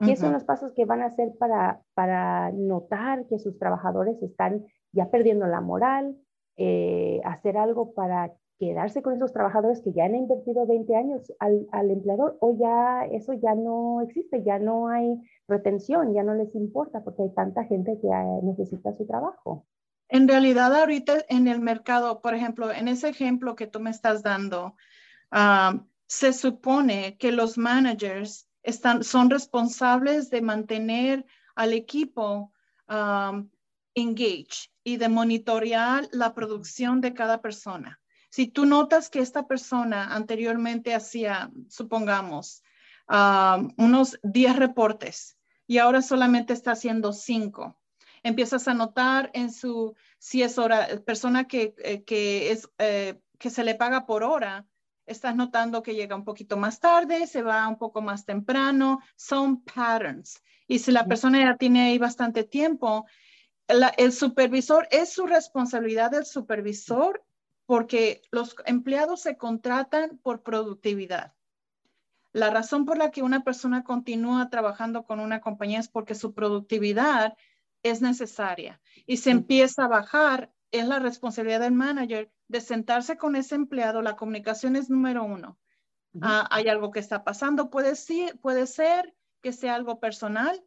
¿Qué 0.00 0.16
son 0.16 0.32
los 0.32 0.44
pasos 0.44 0.72
que 0.72 0.84
van 0.84 1.02
a 1.02 1.06
hacer 1.06 1.32
para, 1.38 1.80
para 1.94 2.50
notar 2.52 3.26
que 3.26 3.38
sus 3.38 3.58
trabajadores 3.58 4.20
están 4.22 4.66
ya 4.92 5.10
perdiendo 5.10 5.46
la 5.46 5.60
moral? 5.60 6.16
Eh, 6.56 7.20
hacer 7.24 7.56
algo 7.56 7.94
para 7.94 8.32
quedarse 8.58 9.02
con 9.02 9.14
esos 9.14 9.32
trabajadores 9.32 9.82
que 9.82 9.92
ya 9.92 10.04
han 10.04 10.14
invertido 10.14 10.66
20 10.66 10.94
años 10.94 11.32
al, 11.40 11.66
al, 11.72 11.90
empleador 11.90 12.36
o 12.40 12.56
ya 12.56 13.04
eso 13.06 13.32
ya 13.32 13.54
no 13.54 14.00
existe, 14.02 14.44
ya 14.44 14.58
no 14.58 14.88
hay 14.88 15.20
retención, 15.48 16.14
ya 16.14 16.22
no 16.22 16.34
les 16.34 16.54
importa 16.54 17.02
porque 17.02 17.22
hay 17.22 17.34
tanta 17.34 17.64
gente 17.64 17.98
que 18.00 18.08
necesita 18.42 18.92
su 18.92 19.06
trabajo. 19.06 19.66
En 20.08 20.28
realidad 20.28 20.72
ahorita 20.74 21.24
en 21.28 21.48
el 21.48 21.60
mercado, 21.60 22.20
por 22.20 22.34
ejemplo, 22.34 22.70
en 22.70 22.88
ese 22.88 23.08
ejemplo 23.08 23.56
que 23.56 23.66
tú 23.66 23.80
me 23.80 23.90
estás 23.90 24.22
dando, 24.22 24.76
um, 25.32 25.86
se 26.06 26.32
supone 26.32 27.16
que 27.18 27.32
los 27.32 27.58
managers 27.58 28.48
son 29.02 29.30
responsables 29.30 30.30
de 30.30 30.40
mantener 30.40 31.24
al 31.54 31.72
equipo 31.72 32.52
um, 32.88 33.48
engaged 33.94 34.70
y 34.82 34.96
de 34.96 35.08
monitorear 35.08 36.08
la 36.12 36.34
producción 36.34 37.00
de 37.00 37.14
cada 37.14 37.40
persona. 37.40 38.00
Si 38.30 38.48
tú 38.48 38.66
notas 38.66 39.10
que 39.10 39.20
esta 39.20 39.46
persona 39.46 40.14
anteriormente 40.14 40.94
hacía, 40.94 41.50
supongamos, 41.68 42.62
um, 43.08 43.72
unos 43.76 44.18
10 44.22 44.56
reportes 44.56 45.36
y 45.66 45.78
ahora 45.78 46.02
solamente 46.02 46.52
está 46.52 46.72
haciendo 46.72 47.12
5, 47.12 47.78
empiezas 48.24 48.66
a 48.66 48.74
notar 48.74 49.30
en 49.34 49.52
su, 49.52 49.94
si 50.18 50.42
es 50.42 50.58
hora, 50.58 50.88
persona 51.06 51.44
que, 51.46 51.74
eh, 51.78 52.04
eh, 52.78 53.20
que 53.38 53.50
se 53.50 53.62
le 53.62 53.74
paga 53.74 54.06
por 54.06 54.24
hora, 54.24 54.66
estás 55.06 55.36
notando 55.36 55.82
que 55.82 55.94
llega 55.94 56.16
un 56.16 56.24
poquito 56.24 56.56
más 56.56 56.80
tarde, 56.80 57.26
se 57.26 57.42
va 57.42 57.68
un 57.68 57.78
poco 57.78 58.00
más 58.00 58.24
temprano, 58.24 59.00
son 59.16 59.62
patterns. 59.62 60.42
Y 60.66 60.78
si 60.78 60.92
la 60.92 61.06
persona 61.06 61.40
ya 61.40 61.56
tiene 61.56 61.82
ahí 61.82 61.98
bastante 61.98 62.44
tiempo, 62.44 63.06
la, 63.68 63.88
el 63.88 64.12
supervisor 64.12 64.88
es 64.90 65.12
su 65.12 65.26
responsabilidad 65.26 66.10
del 66.10 66.24
supervisor 66.24 67.24
porque 67.66 68.22
los 68.30 68.56
empleados 68.66 69.22
se 69.22 69.36
contratan 69.36 70.18
por 70.18 70.42
productividad. 70.42 71.34
La 72.32 72.50
razón 72.50 72.84
por 72.84 72.98
la 72.98 73.10
que 73.10 73.22
una 73.22 73.44
persona 73.44 73.84
continúa 73.84 74.50
trabajando 74.50 75.04
con 75.04 75.20
una 75.20 75.40
compañía 75.40 75.78
es 75.78 75.88
porque 75.88 76.14
su 76.14 76.34
productividad 76.34 77.36
es 77.82 78.02
necesaria 78.02 78.80
y 79.06 79.18
se 79.18 79.30
empieza 79.30 79.84
a 79.84 79.88
bajar, 79.88 80.52
es 80.74 80.88
la 80.88 80.98
responsabilidad 80.98 81.60
del 81.60 81.72
manager 81.72 82.30
de 82.48 82.60
sentarse 82.60 83.16
con 83.16 83.36
ese 83.36 83.54
empleado, 83.54 84.02
la 84.02 84.16
comunicación 84.16 84.76
es 84.76 84.90
número 84.90 85.24
uno. 85.24 85.56
Uh 86.12 86.20
-huh. 86.20 86.42
uh, 86.42 86.46
hay 86.50 86.68
algo 86.68 86.90
que 86.90 87.00
está 87.00 87.22
pasando, 87.22 87.70
puede, 87.70 87.94
ser, 87.94 88.38
puede 88.40 88.66
ser 88.66 89.14
que 89.40 89.52
sea 89.52 89.74
algo 89.76 90.00
personal, 90.00 90.62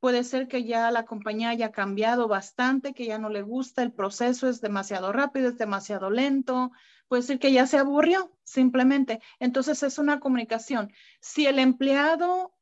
puede 0.00 0.24
ser 0.24 0.48
que 0.48 0.64
ya 0.64 0.90
la 0.90 1.04
compañía 1.04 1.50
haya 1.50 1.70
cambiado 1.70 2.26
bastante, 2.28 2.94
que 2.94 3.06
ya 3.06 3.18
no 3.18 3.28
le 3.28 3.42
gusta, 3.42 3.82
el 3.82 3.92
proceso 3.92 4.48
es 4.48 4.60
demasiado 4.60 5.12
rápido, 5.12 5.48
es 5.48 5.56
demasiado 5.56 6.10
lento, 6.10 6.72
puede 7.08 7.22
ser 7.22 7.38
que 7.38 7.52
ya 7.52 7.66
se 7.66 7.78
aburrió 7.78 8.36
simplemente. 8.42 9.20
Entonces 9.38 9.82
es 9.82 9.98
una 9.98 10.20
comunicación. 10.20 10.92
Si 11.20 11.46
el 11.46 11.58
empleado 11.58 12.52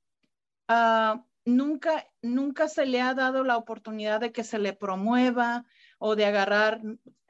uh, 0.68 1.20
nunca, 1.44 2.06
nunca 2.22 2.68
se 2.68 2.86
le 2.86 3.00
ha 3.00 3.14
dado 3.14 3.44
la 3.44 3.56
oportunidad 3.56 4.20
de 4.20 4.30
que 4.30 4.44
se 4.44 4.58
le 4.58 4.72
promueva 4.72 5.64
o 6.04 6.16
de 6.16 6.24
agarrar 6.26 6.80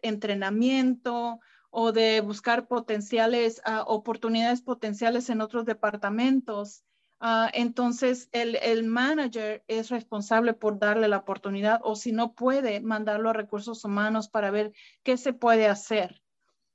entrenamiento 0.00 1.40
o 1.70 1.92
de 1.92 2.20
buscar 2.22 2.66
potenciales, 2.66 3.60
uh, 3.66 3.82
oportunidades 3.86 4.62
potenciales 4.62 5.28
en 5.30 5.40
otros 5.40 5.64
departamentos, 5.66 6.84
Ah, 7.24 7.48
entonces, 7.54 8.28
el, 8.32 8.56
el, 8.56 8.82
manager 8.82 9.62
es 9.68 9.90
responsable 9.90 10.54
por 10.54 10.80
darle 10.80 11.06
la 11.06 11.18
oportunidad 11.18 11.78
o 11.84 11.94
si 11.94 12.10
no 12.10 12.34
puede, 12.34 12.80
mandarlo 12.80 13.30
a 13.30 13.32
recursos 13.32 13.84
humanos 13.84 14.28
para 14.28 14.50
ver 14.50 14.72
qué 15.04 15.16
se 15.16 15.32
puede 15.32 15.68
hacer, 15.68 16.20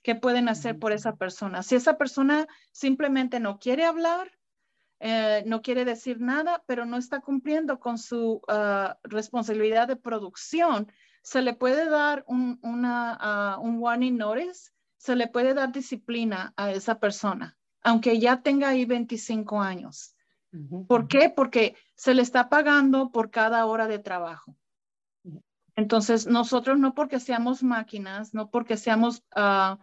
qué 0.04 0.16
pueden 0.16 0.48
hacer 0.48 0.80
por 0.80 0.94
esa 0.94 1.18
persona. 1.18 1.64
Si 1.64 1.76
esa 1.76 1.98
persona 1.98 2.48
simplemente 2.72 3.42
no 3.42 3.60
quiere 3.60 3.84
hablar, 3.84 4.32
eh, 5.02 5.44
no 5.46 5.62
quiere 5.62 5.84
decir 5.84 6.22
nada, 6.22 6.64
pero 6.66 6.86
no 6.86 6.96
está 6.96 7.20
cumpliendo 7.20 7.82
con 7.82 7.98
su 7.98 8.42
ah, 8.48 8.98
responsabilidad 9.04 9.90
de 9.90 9.98
producción, 9.98 10.90
se 11.28 11.42
le 11.42 11.54
puede 11.54 11.90
dar 11.90 12.24
un, 12.26 12.58
una, 12.62 13.18
ah, 13.20 13.60
un 13.60 13.80
warning 13.80 14.16
notice, 14.16 14.72
se 14.96 15.14
le 15.14 15.28
puede 15.28 15.54
dar 15.54 15.74
disciplina 15.74 16.54
a 16.56 16.72
esa 16.72 17.02
persona, 17.02 17.58
aunque 17.82 18.18
ya 18.18 18.42
tenga 18.42 18.70
ahí 18.70 18.86
25 18.86 19.62
años. 19.62 20.16
¿Por 20.88 21.10
qué? 21.10 21.30
Porque 21.30 21.76
se 21.96 22.14
le 22.14 22.22
está 22.22 22.48
pagando 22.48 23.12
por 23.12 23.30
cada 23.30 23.66
hora 23.66 23.90
de 23.90 24.00
trabajo. 24.00 24.56
Entonces, 25.76 26.28
nosotros 26.28 26.80
no 26.80 26.96
porque 26.96 27.20
seamos 27.20 27.62
máquinas, 27.62 28.34
no 28.34 28.50
porque 28.50 28.78
seamos, 28.78 29.22
uh, 29.36 29.78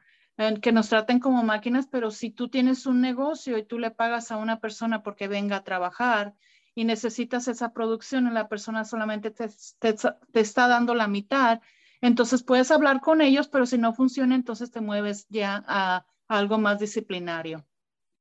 que 0.63 0.73
nos 0.73 0.89
traten 0.89 1.21
como 1.21 1.43
máquinas, 1.43 1.87
pero 1.89 2.11
si 2.11 2.31
tú 2.31 2.49
tienes 2.49 2.87
un 2.87 3.03
negocio 3.03 3.59
y 3.59 3.67
tú 3.67 3.79
le 3.79 3.91
pagas 3.91 4.33
a 4.33 4.39
una 4.39 4.61
persona 4.61 5.03
porque 5.03 5.29
venga 5.29 5.57
a 5.57 5.65
trabajar 5.65 6.35
y 6.75 6.85
necesitas 6.85 7.49
esa 7.49 7.73
producción 7.73 8.27
y 8.27 8.31
la 8.33 8.49
persona 8.49 8.85
solamente 8.85 9.31
te, 9.31 9.49
te 9.81 10.41
está 10.41 10.69
dando 10.69 10.95
la 10.95 11.09
mitad, 11.09 11.61
entonces 12.01 12.43
puedes 12.43 12.71
hablar 12.71 13.01
con 13.01 13.21
ellos, 13.21 13.49
pero 13.49 13.67
si 13.67 13.79
no 13.79 13.93
funciona, 13.93 14.35
entonces 14.35 14.71
te 14.71 14.81
mueves 14.81 15.27
ya 15.29 15.65
a 15.67 16.07
algo 16.29 16.59
más 16.59 16.79
disciplinario 16.79 17.67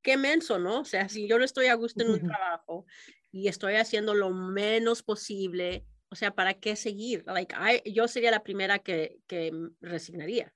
qué 0.03 0.17
menso, 0.17 0.59
¿no? 0.59 0.81
O 0.81 0.85
sea, 0.85 1.09
si 1.09 1.27
yo 1.27 1.39
no 1.39 1.45
estoy 1.45 1.67
a 1.67 1.73
gusto 1.73 2.03
en 2.03 2.11
un 2.11 2.27
trabajo 2.27 2.85
y 3.31 3.47
estoy 3.47 3.75
haciendo 3.75 4.13
lo 4.13 4.29
menos 4.29 5.01
posible, 5.01 5.87
o 6.09 6.15
sea, 6.15 6.35
¿para 6.35 6.53
qué 6.53 6.75
seguir? 6.75 7.23
Like, 7.25 7.55
yo 7.91 8.07
sería 8.07 8.29
la 8.29 8.43
primera 8.43 8.79
que, 8.79 9.21
que 9.25 9.51
resignaría. 9.81 10.53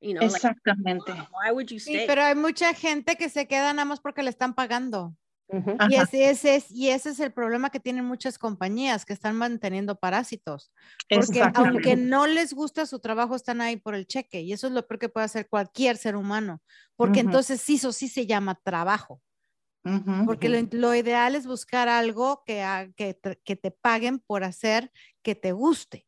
Exactamente. 0.00 1.12
why 1.12 1.52
would 1.52 1.66
you 1.66 1.78
stay? 1.78 2.00
Sí, 2.00 2.04
pero 2.06 2.22
hay 2.22 2.34
mucha 2.34 2.74
gente 2.74 3.16
que 3.16 3.28
se 3.28 3.46
queda 3.46 3.72
nada 3.72 3.84
más 3.84 4.00
porque 4.00 4.22
le 4.22 4.30
están 4.30 4.54
pagando. 4.54 5.14
Y 5.48 5.94
ese, 5.94 6.30
ese, 6.30 6.56
es, 6.56 6.70
y 6.70 6.90
ese 6.90 7.10
es 7.10 7.20
el 7.20 7.32
problema 7.32 7.70
que 7.70 7.78
tienen 7.78 8.04
muchas 8.04 8.38
compañías 8.38 9.04
que 9.04 9.12
están 9.12 9.36
manteniendo 9.36 9.96
parásitos. 9.96 10.72
Porque 11.08 11.42
aunque 11.54 11.96
no 11.96 12.26
les 12.26 12.52
gusta 12.52 12.84
su 12.86 12.98
trabajo, 12.98 13.36
están 13.36 13.60
ahí 13.60 13.76
por 13.76 13.94
el 13.94 14.06
cheque. 14.06 14.40
Y 14.40 14.52
eso 14.52 14.66
es 14.66 14.72
lo 14.72 14.86
peor 14.86 14.98
que 14.98 15.08
puede 15.08 15.26
hacer 15.26 15.48
cualquier 15.48 15.96
ser 15.96 16.16
humano. 16.16 16.62
Porque 16.96 17.20
entonces 17.20 17.60
sí, 17.60 17.76
eso 17.76 17.92
sí 17.92 18.08
se 18.08 18.26
llama 18.26 18.58
trabajo. 18.62 19.22
porque 20.26 20.48
lo, 20.48 20.94
ideal 20.94 21.36
es 21.36 21.46
buscar 21.46 21.88
algo 21.88 22.42
que, 22.44 22.92
que, 22.96 23.16
que 23.44 23.56
te 23.56 23.70
paguen 23.70 24.18
por 24.18 24.42
hacer 24.42 24.90
que 25.22 25.36
te 25.36 25.52
guste. 25.52 26.06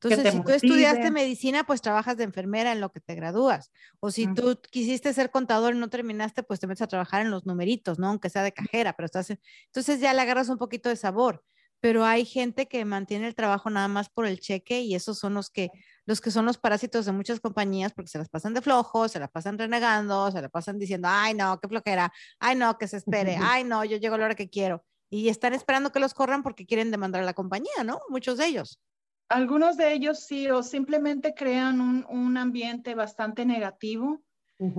Entonces, 0.00 0.32
si 0.32 0.42
tú 0.42 0.50
estudiaste 0.52 1.10
medicina, 1.10 1.64
pues 1.64 1.82
trabajas 1.82 2.16
de 2.16 2.24
enfermera 2.24 2.70
en 2.70 2.80
lo 2.80 2.92
que 2.92 3.00
te 3.00 3.16
gradúas. 3.16 3.72
O 3.98 4.12
si 4.12 4.32
tú 4.32 4.60
quisiste 4.70 5.12
ser 5.12 5.30
contador 5.30 5.74
y 5.74 5.78
no 5.78 5.90
terminaste, 5.90 6.44
pues 6.44 6.60
te 6.60 6.68
metes 6.68 6.82
a 6.82 6.86
trabajar 6.86 7.22
en 7.22 7.32
los 7.32 7.46
numeritos, 7.46 7.98
¿no? 7.98 8.08
Aunque 8.08 8.30
sea 8.30 8.44
de 8.44 8.52
cajera, 8.52 8.92
pero 8.92 9.06
estás... 9.06 9.30
Entonces 9.30 10.00
ya 10.00 10.14
le 10.14 10.22
agarras 10.22 10.48
un 10.50 10.58
poquito 10.58 10.88
de 10.88 10.96
sabor. 10.96 11.42
Pero 11.80 12.04
hay 12.04 12.24
gente 12.24 12.66
que 12.66 12.84
mantiene 12.84 13.28
el 13.28 13.34
trabajo 13.34 13.70
nada 13.70 13.86
más 13.86 14.08
por 14.08 14.26
el 14.26 14.40
cheque 14.40 14.80
y 14.80 14.94
esos 14.94 15.18
son 15.18 15.34
los 15.34 15.48
que, 15.48 15.70
los 16.06 16.20
que 16.20 16.32
son 16.32 16.44
los 16.44 16.58
parásitos 16.58 17.06
de 17.06 17.12
muchas 17.12 17.38
compañías 17.38 17.92
porque 17.92 18.10
se 18.10 18.18
las 18.18 18.28
pasan 18.28 18.52
de 18.54 18.62
flojos, 18.62 19.12
se 19.12 19.20
las 19.20 19.30
pasan 19.30 19.58
renegando, 19.58 20.30
se 20.32 20.42
las 20.42 20.50
pasan 20.50 20.78
diciendo, 20.78 21.06
ay 21.08 21.34
no, 21.34 21.60
qué 21.60 21.68
flojera, 21.68 22.12
ay 22.40 22.56
no, 22.56 22.76
que 22.78 22.88
se 22.88 22.96
espere, 22.96 23.36
ay 23.40 23.62
no, 23.62 23.84
yo 23.84 23.96
llego 23.96 24.16
a 24.16 24.18
la 24.18 24.24
hora 24.26 24.34
que 24.34 24.48
quiero. 24.48 24.84
Y 25.08 25.28
están 25.28 25.54
esperando 25.54 25.92
que 25.92 26.00
los 26.00 26.14
corran 26.14 26.42
porque 26.42 26.66
quieren 26.66 26.90
demandar 26.90 27.22
a 27.22 27.24
la 27.24 27.32
compañía, 27.32 27.84
¿no? 27.84 28.00
Muchos 28.08 28.38
de 28.38 28.46
ellos. 28.46 28.80
Algunos 29.28 29.76
de 29.76 29.92
ellos 29.92 30.20
sí, 30.20 30.50
o 30.50 30.62
simplemente 30.62 31.34
crean 31.34 31.80
un, 31.80 32.36
ambiente 32.36 32.94
bastante 32.94 33.44
negativo 33.44 34.22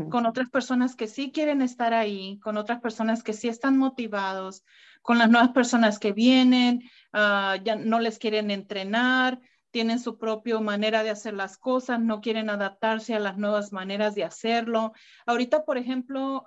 con 0.09 0.25
otras 0.25 0.49
personas 0.49 0.97
que 0.97 1.07
sí 1.07 1.31
quieren 1.31 1.61
estar 1.61 1.93
ahí, 1.93 2.37
con 2.39 2.57
otras 2.57 2.81
personas 2.81 3.23
que 3.23 3.31
sí 3.31 3.47
están 3.47 3.77
motivados, 3.77 4.65
con 5.01 5.17
las 5.17 5.29
nuevas 5.29 5.51
personas 5.51 5.99
que 5.99 6.11
vienen, 6.11 6.81
ah, 7.13 7.55
ya 7.63 7.77
no 7.77 7.99
les 8.01 8.19
quieren 8.19 8.51
entrenar, 8.51 9.39
tienen 9.71 9.99
su 9.99 10.17
propia 10.17 10.59
manera 10.59 11.03
de 11.03 11.11
hacer 11.11 11.33
las 11.33 11.57
cosas, 11.57 11.99
no 11.99 12.19
quieren 12.19 12.49
adaptarse 12.49 13.13
a 13.13 13.19
las 13.19 13.37
nuevas 13.37 13.71
maneras 13.71 14.15
de 14.15 14.23
hacerlo. 14.23 14.93
Ahorita, 15.25 15.63
por 15.63 15.77
ejemplo, 15.77 16.45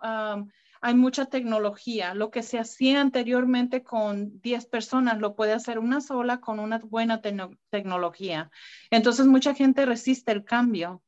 hay 0.82 0.94
mucha 0.94 1.26
tecnología. 1.26 2.12
Lo 2.12 2.30
que 2.30 2.42
se 2.42 2.58
hacía 2.58 3.00
anteriormente 3.00 3.84
con 3.84 4.40
10 4.40 4.66
personas 4.66 5.20
lo 5.20 5.36
puede 5.36 5.52
hacer 5.52 5.78
una 5.78 6.00
sola 6.00 6.40
con 6.40 6.58
una 6.58 6.78
buena 6.78 7.22
tecnología. 7.70 8.50
Entonces, 8.90 9.26
mucha 9.26 9.54
gente 9.54 9.86
resiste 9.86 10.32
el 10.32 10.44
cambio 10.44 11.02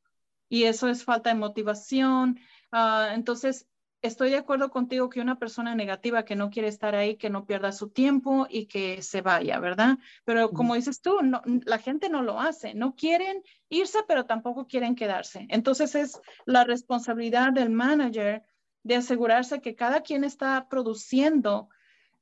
y 0.47 0.63
eso 0.63 0.87
es 0.87 1.03
falta 1.03 1.29
de 1.29 1.35
motivación. 1.35 2.39
Ah, 2.71 3.09
entonces, 3.13 3.67
estoy 4.01 4.29
de 4.29 4.37
acuerdo 4.37 4.69
contigo 4.69 5.09
que 5.09 5.19
una 5.19 5.39
persona 5.39 5.75
negativa 5.75 6.23
que 6.23 6.37
no 6.37 6.51
quiere 6.51 6.69
estar 6.69 6.95
ahí, 6.95 7.17
que 7.17 7.29
no 7.29 7.45
pierda 7.45 7.73
su 7.73 7.89
tiempo 7.89 8.47
y 8.49 8.67
que 8.67 9.01
se 9.01 9.21
vaya, 9.21 9.59
¿verdad? 9.59 9.97
Pero 10.23 10.51
como 10.51 10.75
dices 10.75 11.01
tú, 11.01 11.17
la 11.65 11.79
gente 11.79 12.07
no 12.07 12.21
lo 12.21 12.39
hace, 12.39 12.73
no 12.75 12.95
quieren 12.95 13.43
irse, 13.67 13.99
pero 14.07 14.25
tampoco 14.25 14.67
quieren 14.67 14.95
quedarse. 14.95 15.47
Entonces 15.49 15.95
es 15.95 16.21
la 16.45 16.63
responsabilidad 16.63 17.51
del 17.51 17.71
manager 17.71 18.43
de 18.85 18.95
asegurarse 18.95 19.61
que 19.61 19.75
cada 19.75 20.01
quien 20.01 20.23
está 20.23 20.69
produciendo 20.69 21.69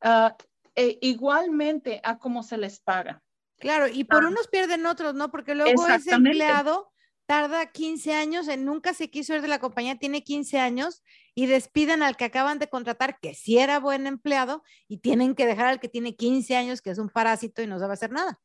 ah, 0.01 0.35
e 0.75 0.97
igualmente 1.01 1.99
a 2.03 2.17
cómo 2.17 2.41
se 2.41 2.57
les 2.57 2.79
paga. 2.79 3.21
Claro, 3.59 3.87
y 3.89 4.05
por 4.05 4.23
ah. 4.23 4.29
unos 4.29 4.47
pierden 4.47 4.85
otros, 4.85 5.13
¿no? 5.13 5.29
Porque 5.29 5.55
luego 5.55 5.85
ese 5.87 6.11
empleado 6.11 6.89
tarda 7.25 7.71
15 7.71 8.13
años, 8.13 8.47
en 8.47 8.63
nunca 8.63 8.93
se 8.93 9.09
quiso 9.09 9.35
ir 9.35 9.41
de 9.41 9.49
la 9.49 9.59
compañía, 9.59 9.97
tiene 9.97 10.23
15 10.23 10.59
años 10.59 11.03
y 11.35 11.47
despiden 11.47 12.01
al 12.01 12.15
que 12.15 12.25
acaban 12.25 12.59
de 12.59 12.69
contratar, 12.69 13.19
que 13.19 13.33
sí 13.33 13.57
era 13.57 13.79
buen 13.79 14.07
empleado, 14.07 14.63
y 14.87 14.99
tienen 14.99 15.35
que 15.35 15.45
dejar 15.45 15.67
al 15.67 15.79
que 15.81 15.89
tiene 15.89 16.15
15 16.15 16.55
años, 16.55 16.81
que 16.81 16.91
es 16.91 16.97
un 16.97 17.09
parásito 17.09 17.61
y 17.61 17.67
no 17.67 17.77
sabe 17.77 17.93
hacer 17.93 18.11
nada. 18.11 18.39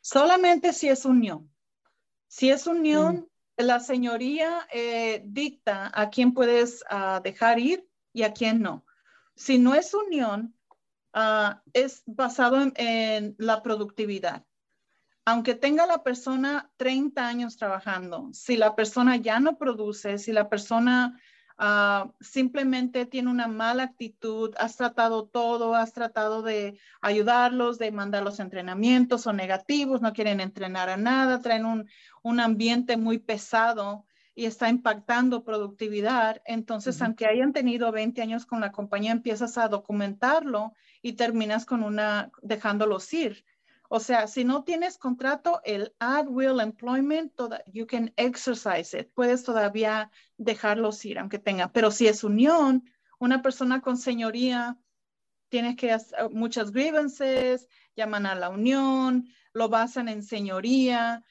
Solamente 0.00 0.72
si 0.72 0.88
es 0.88 1.04
unión. 1.04 1.50
Si 2.26 2.50
es 2.50 2.66
unión, 2.66 3.28
la 3.56 3.80
señoría 3.80 4.66
eh, 4.72 5.22
dicta 5.24 5.90
a 5.94 6.10
quién 6.10 6.32
puedes 6.32 6.84
ah, 6.88 7.20
dejar 7.22 7.58
ir 7.58 7.88
y 8.12 8.22
a 8.22 8.32
quién 8.32 8.60
no. 8.60 8.84
Si 9.36 9.58
no 9.58 9.74
es 9.74 9.94
unión, 9.94 10.54
ah, 11.12 11.62
es 11.72 12.02
basado 12.06 12.58
en, 12.76 13.34
la 13.38 13.62
productividad. 13.62 14.44
Aunque 15.26 15.54
tenga 15.54 15.86
la 15.86 16.02
persona 16.02 16.70
30 16.76 17.26
años 17.26 17.56
trabajando, 17.56 18.28
si 18.32 18.56
la 18.56 18.76
persona 18.76 19.16
ya 19.16 19.40
no 19.40 19.56
produce, 19.56 20.18
si 20.18 20.32
la 20.32 20.48
persona 20.50 21.18
Ah, 21.56 22.10
simplemente 22.20 23.06
tiene 23.06 23.30
una 23.30 23.46
mala 23.46 23.84
actitud, 23.84 24.52
has 24.58 24.76
tratado 24.76 25.26
todo, 25.26 25.76
has 25.76 25.92
tratado 25.92 26.42
de 26.42 26.78
ayudarlos, 27.00 27.78
de 27.78 27.92
mandar 27.92 28.24
los 28.24 28.40
entrenamientos, 28.40 29.26
o 29.28 29.32
negativos, 29.32 30.02
no 30.02 30.12
quieren 30.12 30.40
entrenar 30.40 30.88
a 30.88 30.96
nada, 30.96 31.40
traen 31.40 31.64
un, 31.64 31.88
un 32.22 32.40
ambiente 32.40 32.96
muy 32.96 33.18
pesado 33.18 34.04
y 34.34 34.46
está 34.46 34.68
impactando 34.68 35.44
productividad. 35.44 36.42
Entonces, 36.44 37.00
aunque 37.00 37.26
hayan 37.26 37.52
tenido 37.52 37.92
20 37.92 38.20
años 38.20 38.46
con 38.46 38.60
la 38.60 38.72
compañía, 38.72 39.12
empiezas 39.12 39.56
a 39.56 39.68
documentarlo 39.68 40.72
y 41.02 41.12
terminas 41.12 41.64
con 41.66 41.84
una, 41.84 42.32
dejándolos 42.42 43.12
ir. 43.14 43.44
O 43.94 44.00
sea, 44.00 44.26
si 44.26 44.42
no 44.42 44.64
tienes 44.64 44.98
contrato, 44.98 45.60
el 45.64 45.94
at 46.00 46.26
will 46.28 46.58
employment, 46.58 47.32
you 47.72 47.86
can 47.86 48.12
exercise 48.16 48.92
it. 48.92 49.12
Puedes 49.14 49.44
todavía 49.44 50.10
dejarlos 50.36 51.04
ir, 51.04 51.20
aunque 51.20 51.38
tenga. 51.38 51.70
Pero 51.70 51.92
si 51.92 52.08
es 52.08 52.24
unión, 52.24 52.90
una 53.20 53.40
persona 53.40 53.82
con 53.82 53.96
señoría, 53.96 54.76
tienes 55.48 55.76
que 55.76 55.92
hacer 55.92 56.28
muchas 56.30 56.72
grievances, 56.72 57.68
llaman 57.94 58.26
a 58.26 58.34
la 58.34 58.48
unión, 58.48 59.28
lo 59.52 59.68
basan 59.68 60.08
en 60.08 60.24
señoría 60.24 61.22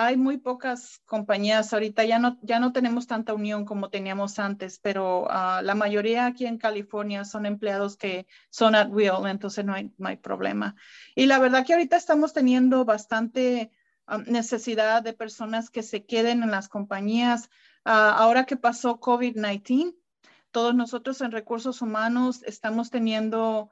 hay 0.00 0.16
muy 0.16 0.38
pocas 0.38 1.02
compañías 1.06 1.72
ahorita, 1.72 2.04
ya 2.04 2.20
no, 2.20 2.38
ya 2.42 2.60
no 2.60 2.72
tenemos 2.72 3.08
tanta 3.08 3.34
unión 3.34 3.64
como 3.64 3.90
teníamos 3.90 4.38
antes, 4.38 4.78
pero 4.78 5.26
ah, 5.28 5.60
la 5.64 5.74
mayoría 5.74 6.26
aquí 6.26 6.46
en 6.46 6.56
California 6.56 7.24
son 7.24 7.46
empleados 7.46 7.96
que 7.96 8.28
son 8.48 8.76
at 8.76 8.90
will, 8.90 9.26
entonces 9.26 9.64
no 9.64 9.74
hay, 9.74 9.90
no 9.98 10.08
hay 10.08 10.16
problema. 10.16 10.76
Y 11.16 11.26
la 11.26 11.40
verdad 11.40 11.66
que 11.66 11.72
ahorita 11.72 11.96
estamos 11.96 12.32
teniendo 12.32 12.84
bastante 12.84 13.72
ah, 14.06 14.18
necesidad 14.18 15.02
de 15.02 15.14
personas 15.14 15.68
que 15.68 15.82
se 15.82 16.04
queden 16.06 16.44
en 16.44 16.52
las 16.52 16.68
compañías. 16.68 17.50
Ah, 17.84 18.14
ahora 18.18 18.44
que 18.44 18.56
pasó 18.56 19.00
COVID-19, 19.00 19.96
todos 20.52 20.76
nosotros 20.76 21.20
en 21.22 21.32
recursos 21.32 21.82
humanos 21.82 22.44
estamos 22.44 22.90
teniendo 22.90 23.70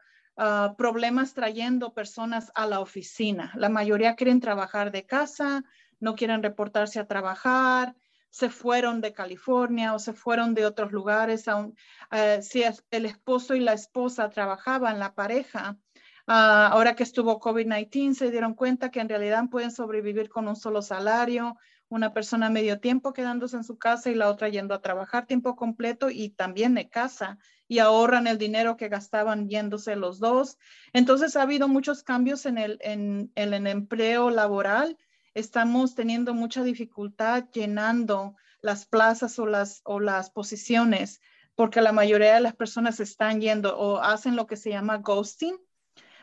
problemas 0.77 1.33
trayendo 1.33 1.95
personas 1.95 2.53
a 2.55 2.67
la 2.67 2.81
oficina. 2.81 3.53
La 3.55 3.71
mayoría 3.71 4.17
quieren 4.17 4.39
trabajar 4.39 4.93
de 4.93 5.07
casa, 5.07 5.65
no 6.01 6.15
quieren 6.15 6.43
reportarse 6.43 7.01
a 7.01 7.07
trabajar, 7.07 7.95
se 8.37 8.51
fueron 8.51 9.01
de 9.01 9.15
California 9.15 9.95
o 9.95 9.99
se 9.99 10.13
fueron 10.13 10.53
de 10.53 10.67
otros 10.67 10.93
lugares, 10.93 11.49
aun, 11.49 11.75
eh, 12.11 12.41
si 12.43 12.63
el 12.91 13.07
esposo 13.07 13.55
y 13.55 13.61
la 13.61 13.73
esposa 13.73 14.29
trabajaban, 14.29 14.99
la 14.99 15.15
pareja, 15.15 15.79
ah, 16.27 16.69
ahora 16.71 16.95
que 16.95 17.03
estuvo 17.03 17.41
COVID-19, 17.41 18.15
se 18.15 18.31
dieron 18.31 18.53
cuenta 18.55 18.91
que 18.91 19.01
en 19.01 19.09
realidad 19.09 19.45
pueden 19.51 19.71
sobrevivir 19.71 20.29
con 20.29 20.49
un 20.49 20.57
solo 20.57 20.83
salario, 20.83 21.57
una 21.89 22.13
persona 22.13 22.51
medio 22.51 22.79
tiempo 22.79 23.15
quedándose 23.15 23.57
en 23.57 23.65
su 23.65 23.79
casa 23.79 24.11
y 24.11 24.15
la 24.15 24.29
otra 24.29 24.51
yendo 24.51 24.75
a 24.75 24.83
trabajar 24.83 25.25
tiempo 25.25 25.57
completo 25.57 26.11
y 26.11 26.29
también 26.29 26.75
de 26.75 26.91
casa 26.91 27.39
y 27.69 27.79
ahorran 27.79 28.27
el 28.27 28.37
dinero 28.37 28.77
que 28.77 28.89
gastaban 28.89 29.49
yéndose 29.49 29.97
los 29.97 30.19
dos. 30.19 30.59
Entonces 30.93 31.37
ha 31.37 31.43
habido 31.43 31.69
muchos 31.69 32.03
cambios 32.03 32.45
en 32.45 32.59
el, 32.59 32.79
en 32.83 33.31
el 33.35 33.67
empleo 33.67 34.31
laboral 34.31 34.99
estamos 35.37 35.95
teniendo 35.95 36.33
mucha 36.33 36.63
dificultad 36.63 37.45
llenando 37.53 38.37
las 38.63 38.87
plazas 38.87 39.39
o 39.39 39.47
las, 39.47 39.83
o 39.85 40.01
las 40.01 40.31
posiciones 40.31 41.21
porque 41.55 41.81
la 41.81 41.93
mayoría 41.93 42.35
de 42.35 42.41
las 42.41 42.55
personas 42.55 43.01
están 43.01 43.41
yendo 43.41 43.77
o 43.79 43.99
hacen 43.99 44.37
lo 44.37 44.47
que 44.47 44.57
se 44.57 44.71
llama 44.71 44.99
ghosting, 44.99 45.57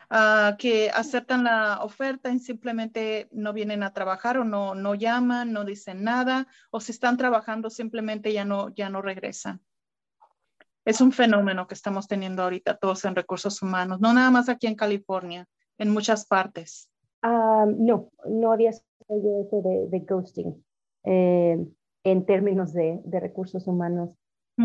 ah, 0.08 0.56
que 0.58 0.90
aceptan 0.90 1.44
la 1.44 1.80
oferta 1.82 2.30
y 2.30 2.38
simplemente 2.38 3.28
no 3.32 3.52
vienen 3.52 3.82
a 3.82 3.92
trabajar 3.92 4.38
o 4.38 4.44
no, 4.44 4.74
no 4.74 4.94
llaman, 4.94 5.52
no 5.52 5.64
dicen 5.64 6.04
nada, 6.04 6.46
o 6.70 6.80
si 6.80 6.92
están 6.92 7.16
trabajando 7.16 7.68
simplemente 7.68 8.32
ya 8.32 8.44
no, 8.44 8.68
ya 8.70 8.88
no 8.88 9.02
regresan. 9.02 9.60
Es 10.84 11.00
un 11.00 11.12
fenómeno 11.12 11.66
que 11.66 11.74
estamos 11.74 12.06
teniendo 12.06 12.42
ahorita 12.42 12.76
todos 12.76 13.04
en 13.04 13.16
recursos 13.16 13.60
humanos, 13.60 14.00
no 14.00 14.12
nada 14.12 14.30
más 14.30 14.48
aquí 14.48 14.66
en 14.66 14.76
California, 14.76 15.46
en 15.78 15.90
muchas 15.90 16.26
partes. 16.26 16.90
Ah, 17.22 17.64
no, 17.66 18.10
no 18.26 18.52
había 18.52 18.70
yo 19.08 19.40
eso 19.40 19.62
de, 19.62 20.00
ghosting 20.00 20.64
eh, 21.04 21.66
en 22.04 22.26
términos 22.26 22.72
de, 22.72 23.00
recursos 23.10 23.66
humanos, 23.66 24.16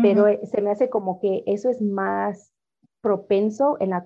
pero 0.02 0.28
eh, 0.28 0.40
se 0.44 0.60
me 0.60 0.70
hace 0.70 0.88
como 0.88 1.20
que 1.20 1.42
eso 1.46 1.68
es 1.68 1.82
más 1.82 2.52
propenso 3.00 3.76
en 3.80 3.90
la, 3.90 4.04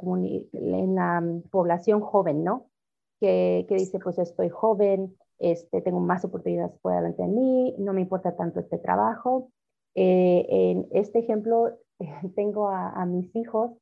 en 0.52 0.94
la 0.94 1.20
mm, 1.20 1.42
población 1.50 2.00
joven, 2.00 2.44
¿no? 2.44 2.70
Que, 3.20 3.66
que, 3.68 3.74
dice, 3.76 3.98
pues 3.98 4.18
estoy 4.18 4.48
joven, 4.48 5.14
este, 5.38 5.82
tengo 5.82 6.00
más 6.00 6.24
oportunidades 6.24 6.72
por 6.80 6.94
delante 6.94 7.22
de 7.22 7.28
mí, 7.28 7.74
no 7.78 7.92
me 7.92 8.02
importa 8.02 8.36
tanto 8.36 8.60
este 8.60 8.78
trabajo. 8.78 9.50
Eh, 9.94 10.46
en 10.48 10.86
este 10.92 11.20
ejemplo, 11.20 11.78
tengo 12.36 12.68
a, 12.68 12.90
a, 12.90 13.06
mis 13.06 13.34
hijos 13.36 13.72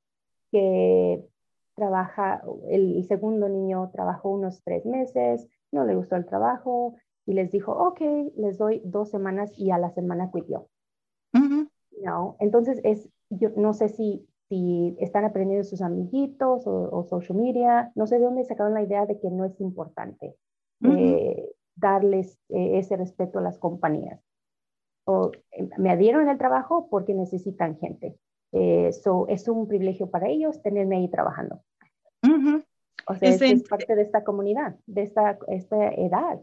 que 0.51 1.25
trabaja, 1.75 2.43
el 2.69 3.05
segundo 3.07 3.49
niño 3.49 3.91
trabajó 3.93 4.31
unos 4.31 4.63
tres 4.63 4.85
meses, 4.85 5.49
no 5.73 5.85
le 5.85 5.97
gustó 5.97 6.17
el 6.17 6.27
trabajo 6.27 6.97
y 7.27 7.35
les 7.35 7.51
dijo, 7.51 7.73
ok, 7.73 8.01
les 8.37 8.59
doy 8.59 8.83
dos 8.85 9.11
semanas 9.11 9.53
y 9.57 9.71
a 9.71 9.79
la 9.79 9.91
semana 9.91 10.31
yo. 10.49 10.69
no, 12.03 12.37
entonces 12.41 12.81
es, 12.85 13.09
yo 13.31 13.51
no 13.57 13.73
sé 13.75 13.89
si, 13.89 14.27
si 14.49 14.97
están 14.99 15.25
aprendiendo 15.25 15.65
sus 15.65 15.83
amiguitos 15.83 16.65
o, 16.67 17.05
social 17.05 17.39
media, 17.39 17.93
no 17.95 18.07
sé 18.07 18.19
de 18.19 18.25
dónde 18.25 18.45
sacaron 18.45 18.75
la 18.75 18.83
idea 18.83 19.07
de 19.07 19.19
que 19.19 19.31
no 19.31 19.45
es 19.45 19.59
importante 19.61 20.37
eh, 20.85 21.49
darles 21.77 22.39
eh, 22.49 22.79
ese 22.79 22.97
respeto 22.97 23.39
a 23.39 23.43
las 23.43 23.59
compañías. 23.59 24.21
O 25.05 25.31
eh, 25.53 25.69
me 25.79 25.91
adhieron 25.91 26.29
el 26.29 26.39
trabajo 26.39 26.89
porque 26.91 27.15
necesitan 27.15 27.79
gente. 27.79 28.17
eso 28.51 29.27
es 29.29 29.49
un 29.49 29.67
privilegio 29.69 30.11
para 30.11 30.29
ellos 30.29 30.61
tenerme 30.61 30.97
ahí 30.97 31.09
trabajando. 31.09 31.63
O 33.07 33.15
sea, 33.15 33.31
es, 33.31 33.63
parte 33.65 33.95
de 33.95 34.03
esta 34.03 34.25
comunidad, 34.25 34.77
de 34.87 35.03
esta, 35.03 35.39
esta 35.49 35.89
edad. 35.95 36.41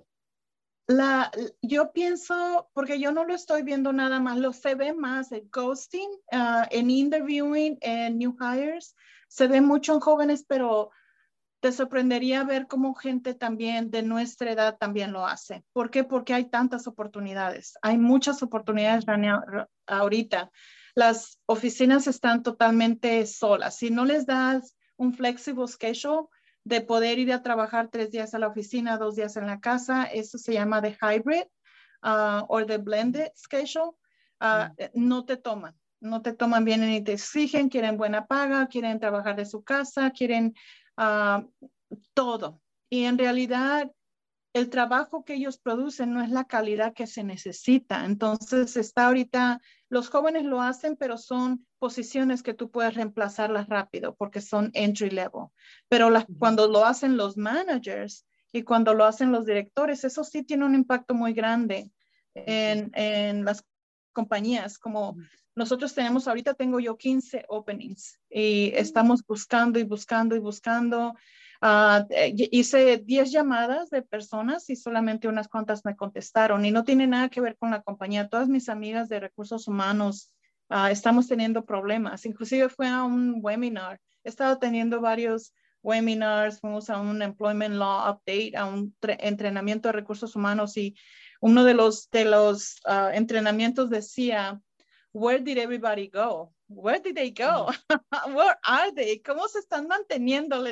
La, 0.87 1.31
yo 1.61 1.91
pienso, 1.91 2.69
porque 2.73 2.99
yo 2.99 3.11
no 3.11 3.23
lo 3.23 3.35
estoy 3.35 3.61
viendo 3.61 3.93
nada 3.93 4.19
más, 4.19 4.37
lo 4.37 4.53
se 4.53 4.73
ve 4.73 4.93
más 4.93 5.31
en 5.31 5.47
ghosting, 5.51 6.09
uh, 6.31 6.65
en 6.71 6.89
interviewing, 6.89 7.77
en 7.81 8.17
new 8.17 8.35
hires, 8.39 8.95
se 9.27 9.47
ve 9.47 9.61
mucho 9.61 9.93
en 9.93 9.99
jóvenes, 9.99 10.43
pero 10.47 10.89
te 11.59 11.71
sorprendería 11.71 12.43
ver 12.43 12.67
cómo 12.67 12.93
gente 12.95 13.33
también 13.33 13.91
de 13.91 14.01
nuestra 14.01 14.51
edad 14.51 14.77
también 14.77 15.11
lo 15.11 15.25
hace. 15.25 15.63
¿Por 15.73 15.91
qué? 15.91 16.03
Porque 16.03 16.33
hay 16.33 16.45
tantas 16.45 16.87
oportunidades, 16.87 17.77
hay 17.81 17.97
muchas 17.97 18.41
oportunidades 18.41 19.05
ahorita. 19.85 20.51
Las 20.95 21.39
oficinas 21.45 22.07
están 22.07 22.43
totalmente 22.43 23.25
solas. 23.25 23.77
Si 23.77 23.89
no 23.89 24.05
les 24.05 24.25
das 24.25 24.75
un 24.97 25.13
flexible 25.13 25.67
schedule, 25.67 26.27
de 26.69 26.81
poder 26.81 27.17
ir 27.17 27.33
a 27.33 27.41
trabajar 27.41 27.89
tres 27.89 28.11
días 28.11 28.33
a 28.35 28.39
la 28.39 28.47
oficina, 28.47 28.97
dos 28.97 29.15
días 29.15 29.35
en 29.37 29.47
la 29.47 29.59
casa. 29.59 30.03
Eso 30.03 30.37
se 30.37 30.53
llama 30.53 30.81
de 30.81 30.95
hybrid 31.01 31.45
uh, 32.03 32.45
o 32.47 32.63
de 32.63 32.77
blended 32.77 33.31
schedule. 33.35 33.93
Uh, 34.39 34.69
no 34.93 35.25
te 35.25 35.35
toman, 35.35 35.75
no 35.99 36.21
te 36.21 36.33
toman 36.33 36.63
bien 36.63 36.83
y 36.89 37.03
te 37.03 37.13
exigen, 37.13 37.69
quieren 37.69 37.97
buena 37.97 38.27
paga, 38.27 38.67
quieren 38.67 38.99
trabajar 38.99 39.35
de 39.35 39.45
su 39.45 39.63
casa, 39.63 40.11
quieren 40.11 40.53
uh, 40.97 41.43
todo. 42.13 42.61
Y 42.87 43.05
en 43.05 43.17
realidad 43.17 43.91
el 44.53 44.69
trabajo 44.69 45.25
que 45.25 45.33
ellos 45.33 45.57
producen 45.57 46.13
no 46.13 46.21
es 46.21 46.29
la 46.29 46.45
calidad 46.45 46.93
que 46.93 47.07
se 47.07 47.23
necesita. 47.23 48.05
Entonces 48.05 48.77
está 48.77 49.07
ahorita, 49.07 49.59
los 49.89 50.09
jóvenes 50.09 50.45
lo 50.45 50.61
hacen, 50.61 50.95
pero 50.95 51.17
son 51.17 51.65
posiciones 51.79 52.43
que 52.43 52.53
tú 52.53 52.69
puedes 52.69 52.93
reemplazarlas 52.93 53.67
rápido 53.67 54.15
porque 54.15 54.41
son 54.41 54.69
entry 54.73 55.09
level. 55.09 55.47
Pero 55.87 56.11
cuando 56.37 56.67
lo 56.67 56.85
hacen 56.85 57.17
los 57.17 57.37
managers 57.37 58.25
y 58.51 58.63
cuando 58.63 58.93
lo 58.93 59.05
hacen 59.05 59.31
los 59.31 59.45
directores, 59.45 60.03
eso 60.03 60.23
sí 60.23 60.43
tiene 60.43 60.65
un 60.65 60.75
impacto 60.75 61.13
muy 61.13 61.33
grande 61.33 61.89
en, 62.35 62.91
en 62.93 63.45
las 63.45 63.65
compañías. 64.13 64.77
Como 64.77 65.15
nosotros 65.55 65.95
tenemos, 65.95 66.27
ahorita 66.27 66.53
tengo 66.53 66.79
yo 66.79 66.97
15 66.97 67.45
openings 67.47 68.19
y 68.29 68.71
estamos 68.75 69.25
buscando 69.25 69.79
y 69.79 69.83
buscando 69.83 70.35
y 70.35 70.39
buscando 70.39 71.15
Uh, 71.61 72.07
hice 72.51 72.99
10 72.99 73.31
llamadas 73.31 73.89
de 73.89 74.01
personas 74.01 74.69
y 74.69 74.77
solamente 74.77 75.27
unas 75.27 75.49
cuantas 75.49 75.83
me 75.83 75.97
contestaron 75.97 76.63
y 76.63 76.71
no 76.71 76.85
tiene 76.85 77.05
nada 77.05 77.27
que 77.27 77.41
ver 77.41 77.57
con 77.57 77.71
la 77.71 77.81
compañía. 77.81 78.29
Todas 78.29 78.47
mis 78.47 78.69
amigas 78.69 79.09
de 79.09 79.19
recursos 79.19 79.67
humanos 79.67 80.31
uh, 80.69 80.87
estamos 80.87 81.27
teniendo 81.27 81.65
problemas. 81.65 82.25
Inclusive 82.25 82.69
fue 82.69 82.87
a 82.87 83.03
un 83.03 83.39
webinar. 83.41 83.99
He 84.23 84.29
estado 84.29 84.57
teniendo 84.57 85.01
varios 85.01 85.53
webinars, 85.81 86.59
fuimos 86.59 86.89
a 86.89 86.99
un 86.99 87.21
Employment 87.21 87.75
Law 87.75 88.11
Update, 88.11 88.57
a 88.57 88.65
un 88.65 88.95
entrenamiento 89.01 89.89
de 89.89 89.93
recursos 89.93 90.35
humanos 90.35 90.75
y 90.77 90.95
uno 91.41 91.63
de 91.63 91.73
los, 91.73 92.09
de 92.09 92.25
los 92.25 92.81
uh, 92.85 93.09
entrenamientos 93.13 93.89
decía, 93.89 94.61
Where 95.13 95.41
did 95.41 95.57
everybody 95.57 96.09
go? 96.09 96.53
where 96.69 96.99
did 96.99 97.15
they 97.15 97.31
go? 97.31 97.71
Where 98.27 98.55
are 98.65 98.91
they? 98.91 99.19
¿Cómo 99.19 99.47
se 99.47 99.59
están 99.59 99.87
manteniendo? 99.87 100.63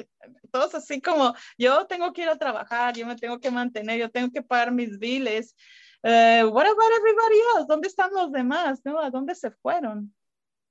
Todos 0.51 0.75
así 0.75 1.01
como, 1.01 1.35
yo 1.57 1.85
tengo 1.87 2.13
que 2.13 2.21
ir 2.21 2.29
a 2.29 2.37
trabajar, 2.37 2.95
yo 2.95 3.05
me 3.05 3.15
tengo 3.15 3.39
que 3.39 3.51
mantener, 3.51 3.99
yo 3.99 4.09
tengo 4.09 4.31
que 4.31 4.43
pagar 4.43 4.71
mis 4.71 4.99
biles. 4.99 5.55
Uh, 6.03 6.49
what 6.51 6.65
about 6.65 6.91
everybody 6.97 7.39
else? 7.55 7.65
¿Dónde 7.67 7.87
están 7.87 8.11
los 8.13 8.31
demás? 8.31 8.81
¿No? 8.85 8.99
¿A 8.99 9.09
dónde 9.09 9.35
se 9.35 9.51
fueron? 9.51 10.13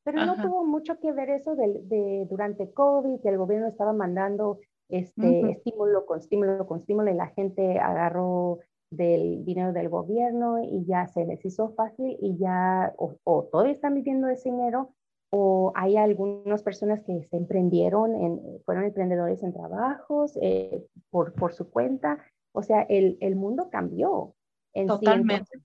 Pero 0.05 0.25
no 0.25 0.37
tuvo 0.41 0.65
mucho 0.65 1.01
que 1.01 1.11
ver 1.11 1.31
eso 1.31 1.57
de, 1.57 1.81
de, 1.83 2.27
durante 2.31 2.73
COVID, 2.73 3.21
que 3.21 3.29
el 3.29 3.39
gobierno 3.39 3.67
estaba 3.67 3.93
mandando 3.93 4.61
este 4.89 5.51
estímulo 5.51 6.07
con 6.07 6.21
estímulo 6.21 6.65
con 6.65 6.79
estímulo 6.79 7.11
y 7.11 7.15
la 7.15 7.27
gente 7.29 7.81
agarró 7.81 8.61
del 8.91 9.45
dinero 9.45 9.73
del 9.73 9.89
gobierno 9.89 10.63
y 10.63 10.85
ya 10.87 11.09
se 11.09 11.27
les 11.27 11.45
hizo 11.45 11.71
fácil 11.71 12.17
y 12.21 12.39
ya 12.39 12.95
o, 12.97 13.17
o 13.25 13.49
todavía 13.51 13.73
están 13.73 13.95
viviendo 13.95 14.29
ese 14.29 14.49
dinero 14.49 14.95
o 15.31 15.73
hay 15.75 15.97
algunas 15.97 16.63
personas 16.63 17.03
que 17.03 17.25
se 17.25 17.37
emprendieron, 17.37 18.15
en, 18.15 18.61
fueron 18.65 18.85
emprendedores 18.85 19.43
en 19.43 19.53
trabajos 19.53 20.39
eh, 20.41 20.85
por, 21.11 21.33
por 21.33 21.53
su 21.53 21.69
cuenta. 21.69 22.19
O 22.53 22.63
sea, 22.63 22.83
el, 22.83 23.19
el 23.21 23.35
mundo 23.37 23.69
cambió. 23.71 24.36
En 24.77 24.87
Totalmente. 24.87 25.59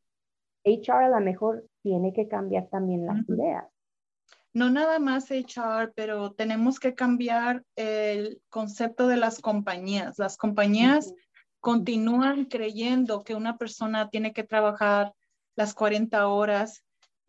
HR 0.63 1.06
a 1.06 1.10
lo 1.10 1.19
mejor 1.19 1.65
tiene 1.82 2.13
que 2.13 2.28
cambiar 2.28 2.67
también 2.69 3.06
las 3.06 3.28
ideas. 3.28 3.65
No 4.54 4.69
nada 4.69 5.00
más 5.00 5.32
HR, 5.32 5.93
pero 5.95 6.34
tenemos 6.34 6.80
que 6.80 6.93
cambiar 6.93 7.63
el 7.76 8.41
concepto 8.50 9.08
de 9.08 9.17
las 9.17 9.39
compañías. 9.39 10.19
Las 10.19 10.38
compañías 10.38 11.13
continúan 11.60 12.45
creyendo 12.45 13.24
que 13.24 13.36
una 13.36 13.58
persona 13.58 14.10
tiene 14.10 14.34
que 14.34 14.43
trabajar 14.43 15.13
las 15.56 15.74
40 15.74 16.28
horas, 16.28 16.84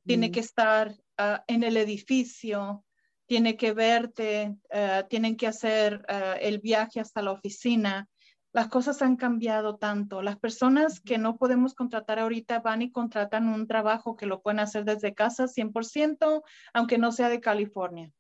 tiene 0.05 0.31
que 0.31 0.41
estar 0.41 0.97
Ah, 1.19 1.45
en 1.47 1.63
el 1.63 1.77
edificio, 1.77 2.85
tiene 3.27 3.57
que 3.57 3.73
verte, 3.73 4.57
uh, 4.75 5.07
tienen 5.09 5.37
que 5.37 5.47
hacer 5.47 6.05
ah, 6.09 6.37
el 6.41 6.59
viaje 6.59 7.01
hasta 7.01 7.23
la 7.23 7.33
oficina. 7.33 8.09
Las 8.53 8.69
cosas 8.69 9.01
han 9.01 9.17
cambiado 9.17 9.77
tanto. 9.77 10.21
Las 10.21 10.39
personas 10.39 11.01
que 11.01 11.17
no 11.17 11.37
podemos 11.39 11.75
contratar 11.75 12.19
ahorita 12.19 12.61
van 12.61 12.83
y 12.83 12.93
contratan 12.93 13.49
un 13.49 13.67
trabajo 13.67 14.15
que 14.15 14.27
lo 14.27 14.43
pueden 14.43 14.61
hacer 14.61 14.85
desde 14.85 15.15
casa 15.15 15.49
100%, 15.49 16.43
aunque 16.75 16.99
no 16.99 17.13
sea 17.13 17.31
de 17.31 17.41
California. 17.41 18.11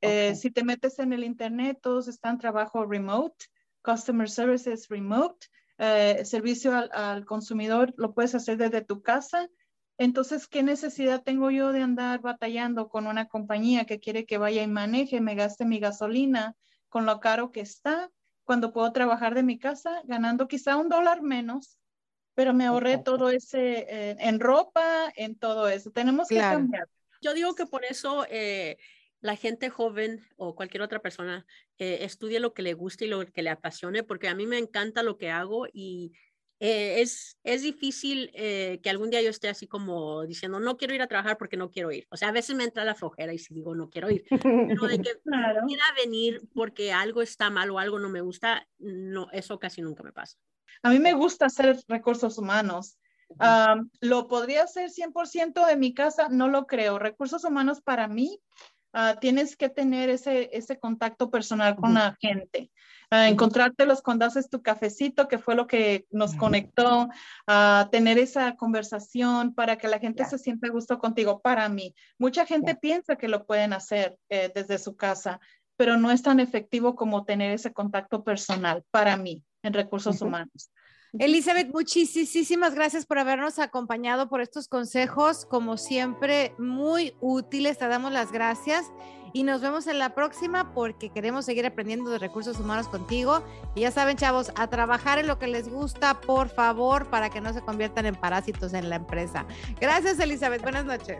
Eh, 0.00 0.36
si 0.36 0.52
te 0.52 0.62
metes 0.62 1.00
en 1.00 1.12
el 1.12 1.24
internet, 1.24 1.78
todos 1.82 2.06
están 2.06 2.38
trabajo 2.38 2.86
remote, 2.86 3.46
customer 3.82 4.30
services 4.30 4.86
remote, 4.88 5.48
eh, 5.78 6.24
servicio 6.24 6.76
al, 6.76 6.88
al, 6.92 7.24
consumidor, 7.24 7.92
lo 7.96 8.14
puedes 8.14 8.36
hacer 8.36 8.58
desde 8.58 8.82
tu 8.82 9.02
casa. 9.02 9.48
Entonces, 9.96 10.46
¿qué 10.46 10.62
necesidad 10.62 11.24
tengo 11.24 11.50
yo 11.50 11.72
de 11.72 11.82
andar 11.82 12.20
batallando 12.20 12.88
con 12.88 13.08
una 13.08 13.26
compañía 13.26 13.86
que 13.86 13.98
quiere 13.98 14.24
que 14.24 14.38
vaya 14.38 14.62
y 14.62 14.68
maneje, 14.68 15.20
me 15.20 15.34
gaste 15.34 15.64
mi 15.64 15.80
gasolina 15.80 16.54
con 16.88 17.04
lo 17.04 17.18
caro 17.18 17.50
que 17.50 17.60
está, 17.60 18.08
cuando 18.48 18.72
puedo 18.72 18.90
trabajar 18.92 19.34
de 19.34 19.42
mi 19.42 19.58
casa 19.58 20.00
ganando 20.04 20.48
quizá 20.48 20.78
un 20.78 20.88
dólar 20.88 21.20
menos, 21.20 21.78
pero 22.32 22.54
me 22.54 22.64
ahorré 22.64 22.96
todo 22.96 23.28
ese 23.28 23.80
eh, 23.80 24.16
en 24.20 24.40
ropa, 24.40 25.12
en 25.16 25.38
todo 25.38 25.68
eso. 25.68 25.90
Tenemos 25.90 26.28
que 26.28 26.38
cambiar. 26.38 26.88
Yo 27.20 27.34
digo 27.34 27.54
que 27.54 27.66
por 27.66 27.84
eso 27.84 28.24
eh, 28.30 28.78
la 29.20 29.36
gente 29.36 29.68
joven 29.68 30.26
o 30.38 30.54
cualquier 30.54 30.80
otra 30.80 31.00
persona 31.00 31.44
eh, 31.76 31.98
estudie 32.06 32.40
lo 32.40 32.54
que 32.54 32.62
le 32.62 32.72
guste 32.72 33.04
y 33.04 33.08
lo 33.08 33.26
que 33.26 33.42
le 33.42 33.50
apasione, 33.50 34.02
porque 34.02 34.28
a 34.28 34.34
mí 34.34 34.46
me 34.46 34.56
encanta 34.56 35.02
lo 35.02 35.18
que 35.18 35.28
hago 35.30 35.66
y 35.70 36.14
eh, 36.60 37.00
es, 37.00 37.38
es 37.44 37.62
difícil 37.62 38.30
eh, 38.34 38.80
que 38.82 38.90
algún 38.90 39.10
día 39.10 39.22
yo 39.22 39.30
esté 39.30 39.48
así 39.48 39.66
como 39.66 40.26
diciendo, 40.26 40.58
no 40.58 40.76
quiero 40.76 40.94
ir 40.94 41.02
a 41.02 41.06
trabajar 41.06 41.38
porque 41.38 41.56
no 41.56 41.70
quiero 41.70 41.92
ir. 41.92 42.06
O 42.10 42.16
sea, 42.16 42.28
a 42.28 42.32
veces 42.32 42.56
me 42.56 42.64
entra 42.64 42.84
la 42.84 42.94
flojera 42.94 43.32
y 43.32 43.38
si 43.38 43.54
digo, 43.54 43.74
no 43.74 43.90
quiero 43.90 44.10
ir. 44.10 44.24
Pero 44.28 44.86
de 44.86 44.98
que 44.98 45.10
quiera 45.68 45.84
venir 45.96 46.42
porque 46.54 46.92
algo 46.92 47.22
está 47.22 47.50
mal 47.50 47.70
o 47.70 47.78
algo 47.78 47.98
no 47.98 48.08
me 48.08 48.20
gusta, 48.20 48.66
no, 48.78 49.28
eso 49.32 49.58
casi 49.58 49.82
nunca 49.82 50.02
me 50.02 50.12
pasa. 50.12 50.36
A 50.82 50.90
mí 50.90 50.98
me 50.98 51.12
gusta 51.12 51.46
hacer 51.46 51.78
recursos 51.88 52.38
humanos. 52.38 52.98
¿Lo 54.00 54.26
podría 54.26 54.62
hacer 54.62 54.90
100% 54.90 55.66
de 55.66 55.76
mi 55.76 55.92
casa? 55.92 56.28
No 56.28 56.48
lo 56.48 56.66
creo. 56.66 56.98
Recursos 56.98 57.44
humanos 57.44 57.82
para 57.82 58.08
mí 58.08 58.40
Uh, 58.94 59.18
tienes 59.20 59.54
que 59.54 59.68
tener 59.68 60.08
ese, 60.08 60.48
ese 60.52 60.78
contacto 60.78 61.30
personal 61.30 61.76
con 61.76 61.92
la 61.92 62.16
gente. 62.20 62.70
Uh, 63.10 63.24
encontrártelos 63.30 64.02
cuando 64.02 64.26
haces 64.26 64.50
tu 64.50 64.60
cafecito, 64.60 65.28
que 65.28 65.38
fue 65.38 65.54
lo 65.54 65.66
que 65.66 66.06
nos 66.10 66.34
conectó, 66.34 67.08
a 67.46 67.88
tener 67.90 68.18
esa 68.18 68.54
conversación 68.56 69.54
para 69.54 69.78
que 69.78 69.88
la 69.88 69.98
gente 69.98 70.26
se 70.26 70.36
sienta 70.38 70.66
a 70.66 70.70
gusto 70.70 70.98
contigo. 70.98 71.40
Para 71.40 71.70
mí, 71.70 71.94
mucha 72.18 72.44
gente 72.44 72.74
piensa 72.74 73.16
que 73.16 73.28
lo 73.28 73.46
pueden 73.46 73.72
hacer 73.72 74.18
eh, 74.28 74.52
desde 74.54 74.78
su 74.78 74.94
casa, 74.94 75.40
pero 75.78 75.96
no 75.96 76.10
es 76.10 76.22
tan 76.22 76.38
efectivo 76.38 76.96
como 76.96 77.24
tener 77.24 77.52
ese 77.52 77.72
contacto 77.72 78.24
personal 78.24 78.84
para 78.90 79.16
mí 79.16 79.42
en 79.62 79.72
recursos 79.72 80.20
humanos. 80.20 80.70
Elizabeth, 81.18 81.72
muchísimas 81.72 82.74
gracias 82.74 83.06
por 83.06 83.18
habernos 83.18 83.58
acompañado 83.58 84.28
por 84.28 84.40
estos 84.40 84.68
consejos, 84.68 85.46
como 85.46 85.78
siempre, 85.78 86.54
muy 86.58 87.14
útiles. 87.20 87.78
Te 87.78 87.88
damos 87.88 88.12
las 88.12 88.30
gracias 88.30 88.84
y 89.32 89.42
nos 89.42 89.60
vemos 89.60 89.86
en 89.86 89.98
la 89.98 90.14
próxima 90.14 90.74
porque 90.74 91.10
queremos 91.10 91.46
seguir 91.46 91.64
aprendiendo 91.66 92.10
de 92.10 92.18
recursos 92.18 92.60
humanos 92.60 92.88
contigo. 92.88 93.42
Y 93.74 93.80
ya 93.80 93.90
saben, 93.90 94.16
chavos, 94.16 94.52
a 94.56 94.68
trabajar 94.68 95.18
en 95.18 95.26
lo 95.26 95.38
que 95.38 95.48
les 95.48 95.68
gusta, 95.68 96.20
por 96.20 96.50
favor, 96.50 97.06
para 97.06 97.30
que 97.30 97.40
no 97.40 97.52
se 97.52 97.62
conviertan 97.62 98.06
en 98.06 98.14
parásitos 98.14 98.74
en 98.74 98.90
la 98.90 98.96
empresa. 98.96 99.46
Gracias, 99.80 100.18
Elizabeth. 100.18 100.62
Buenas 100.62 100.84
noches. 100.84 101.18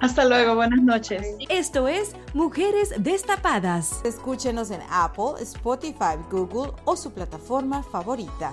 Hasta 0.00 0.26
luego, 0.26 0.54
buenas 0.54 0.82
noches. 0.82 1.26
Esto 1.48 1.88
es 1.88 2.14
Mujeres 2.34 2.92
Destapadas. 2.98 4.02
Escúchenos 4.04 4.70
en 4.70 4.80
Apple, 4.90 5.34
Spotify, 5.40 6.16
Google 6.30 6.72
o 6.84 6.96
su 6.96 7.12
plataforma 7.12 7.82
favorita. 7.82 8.52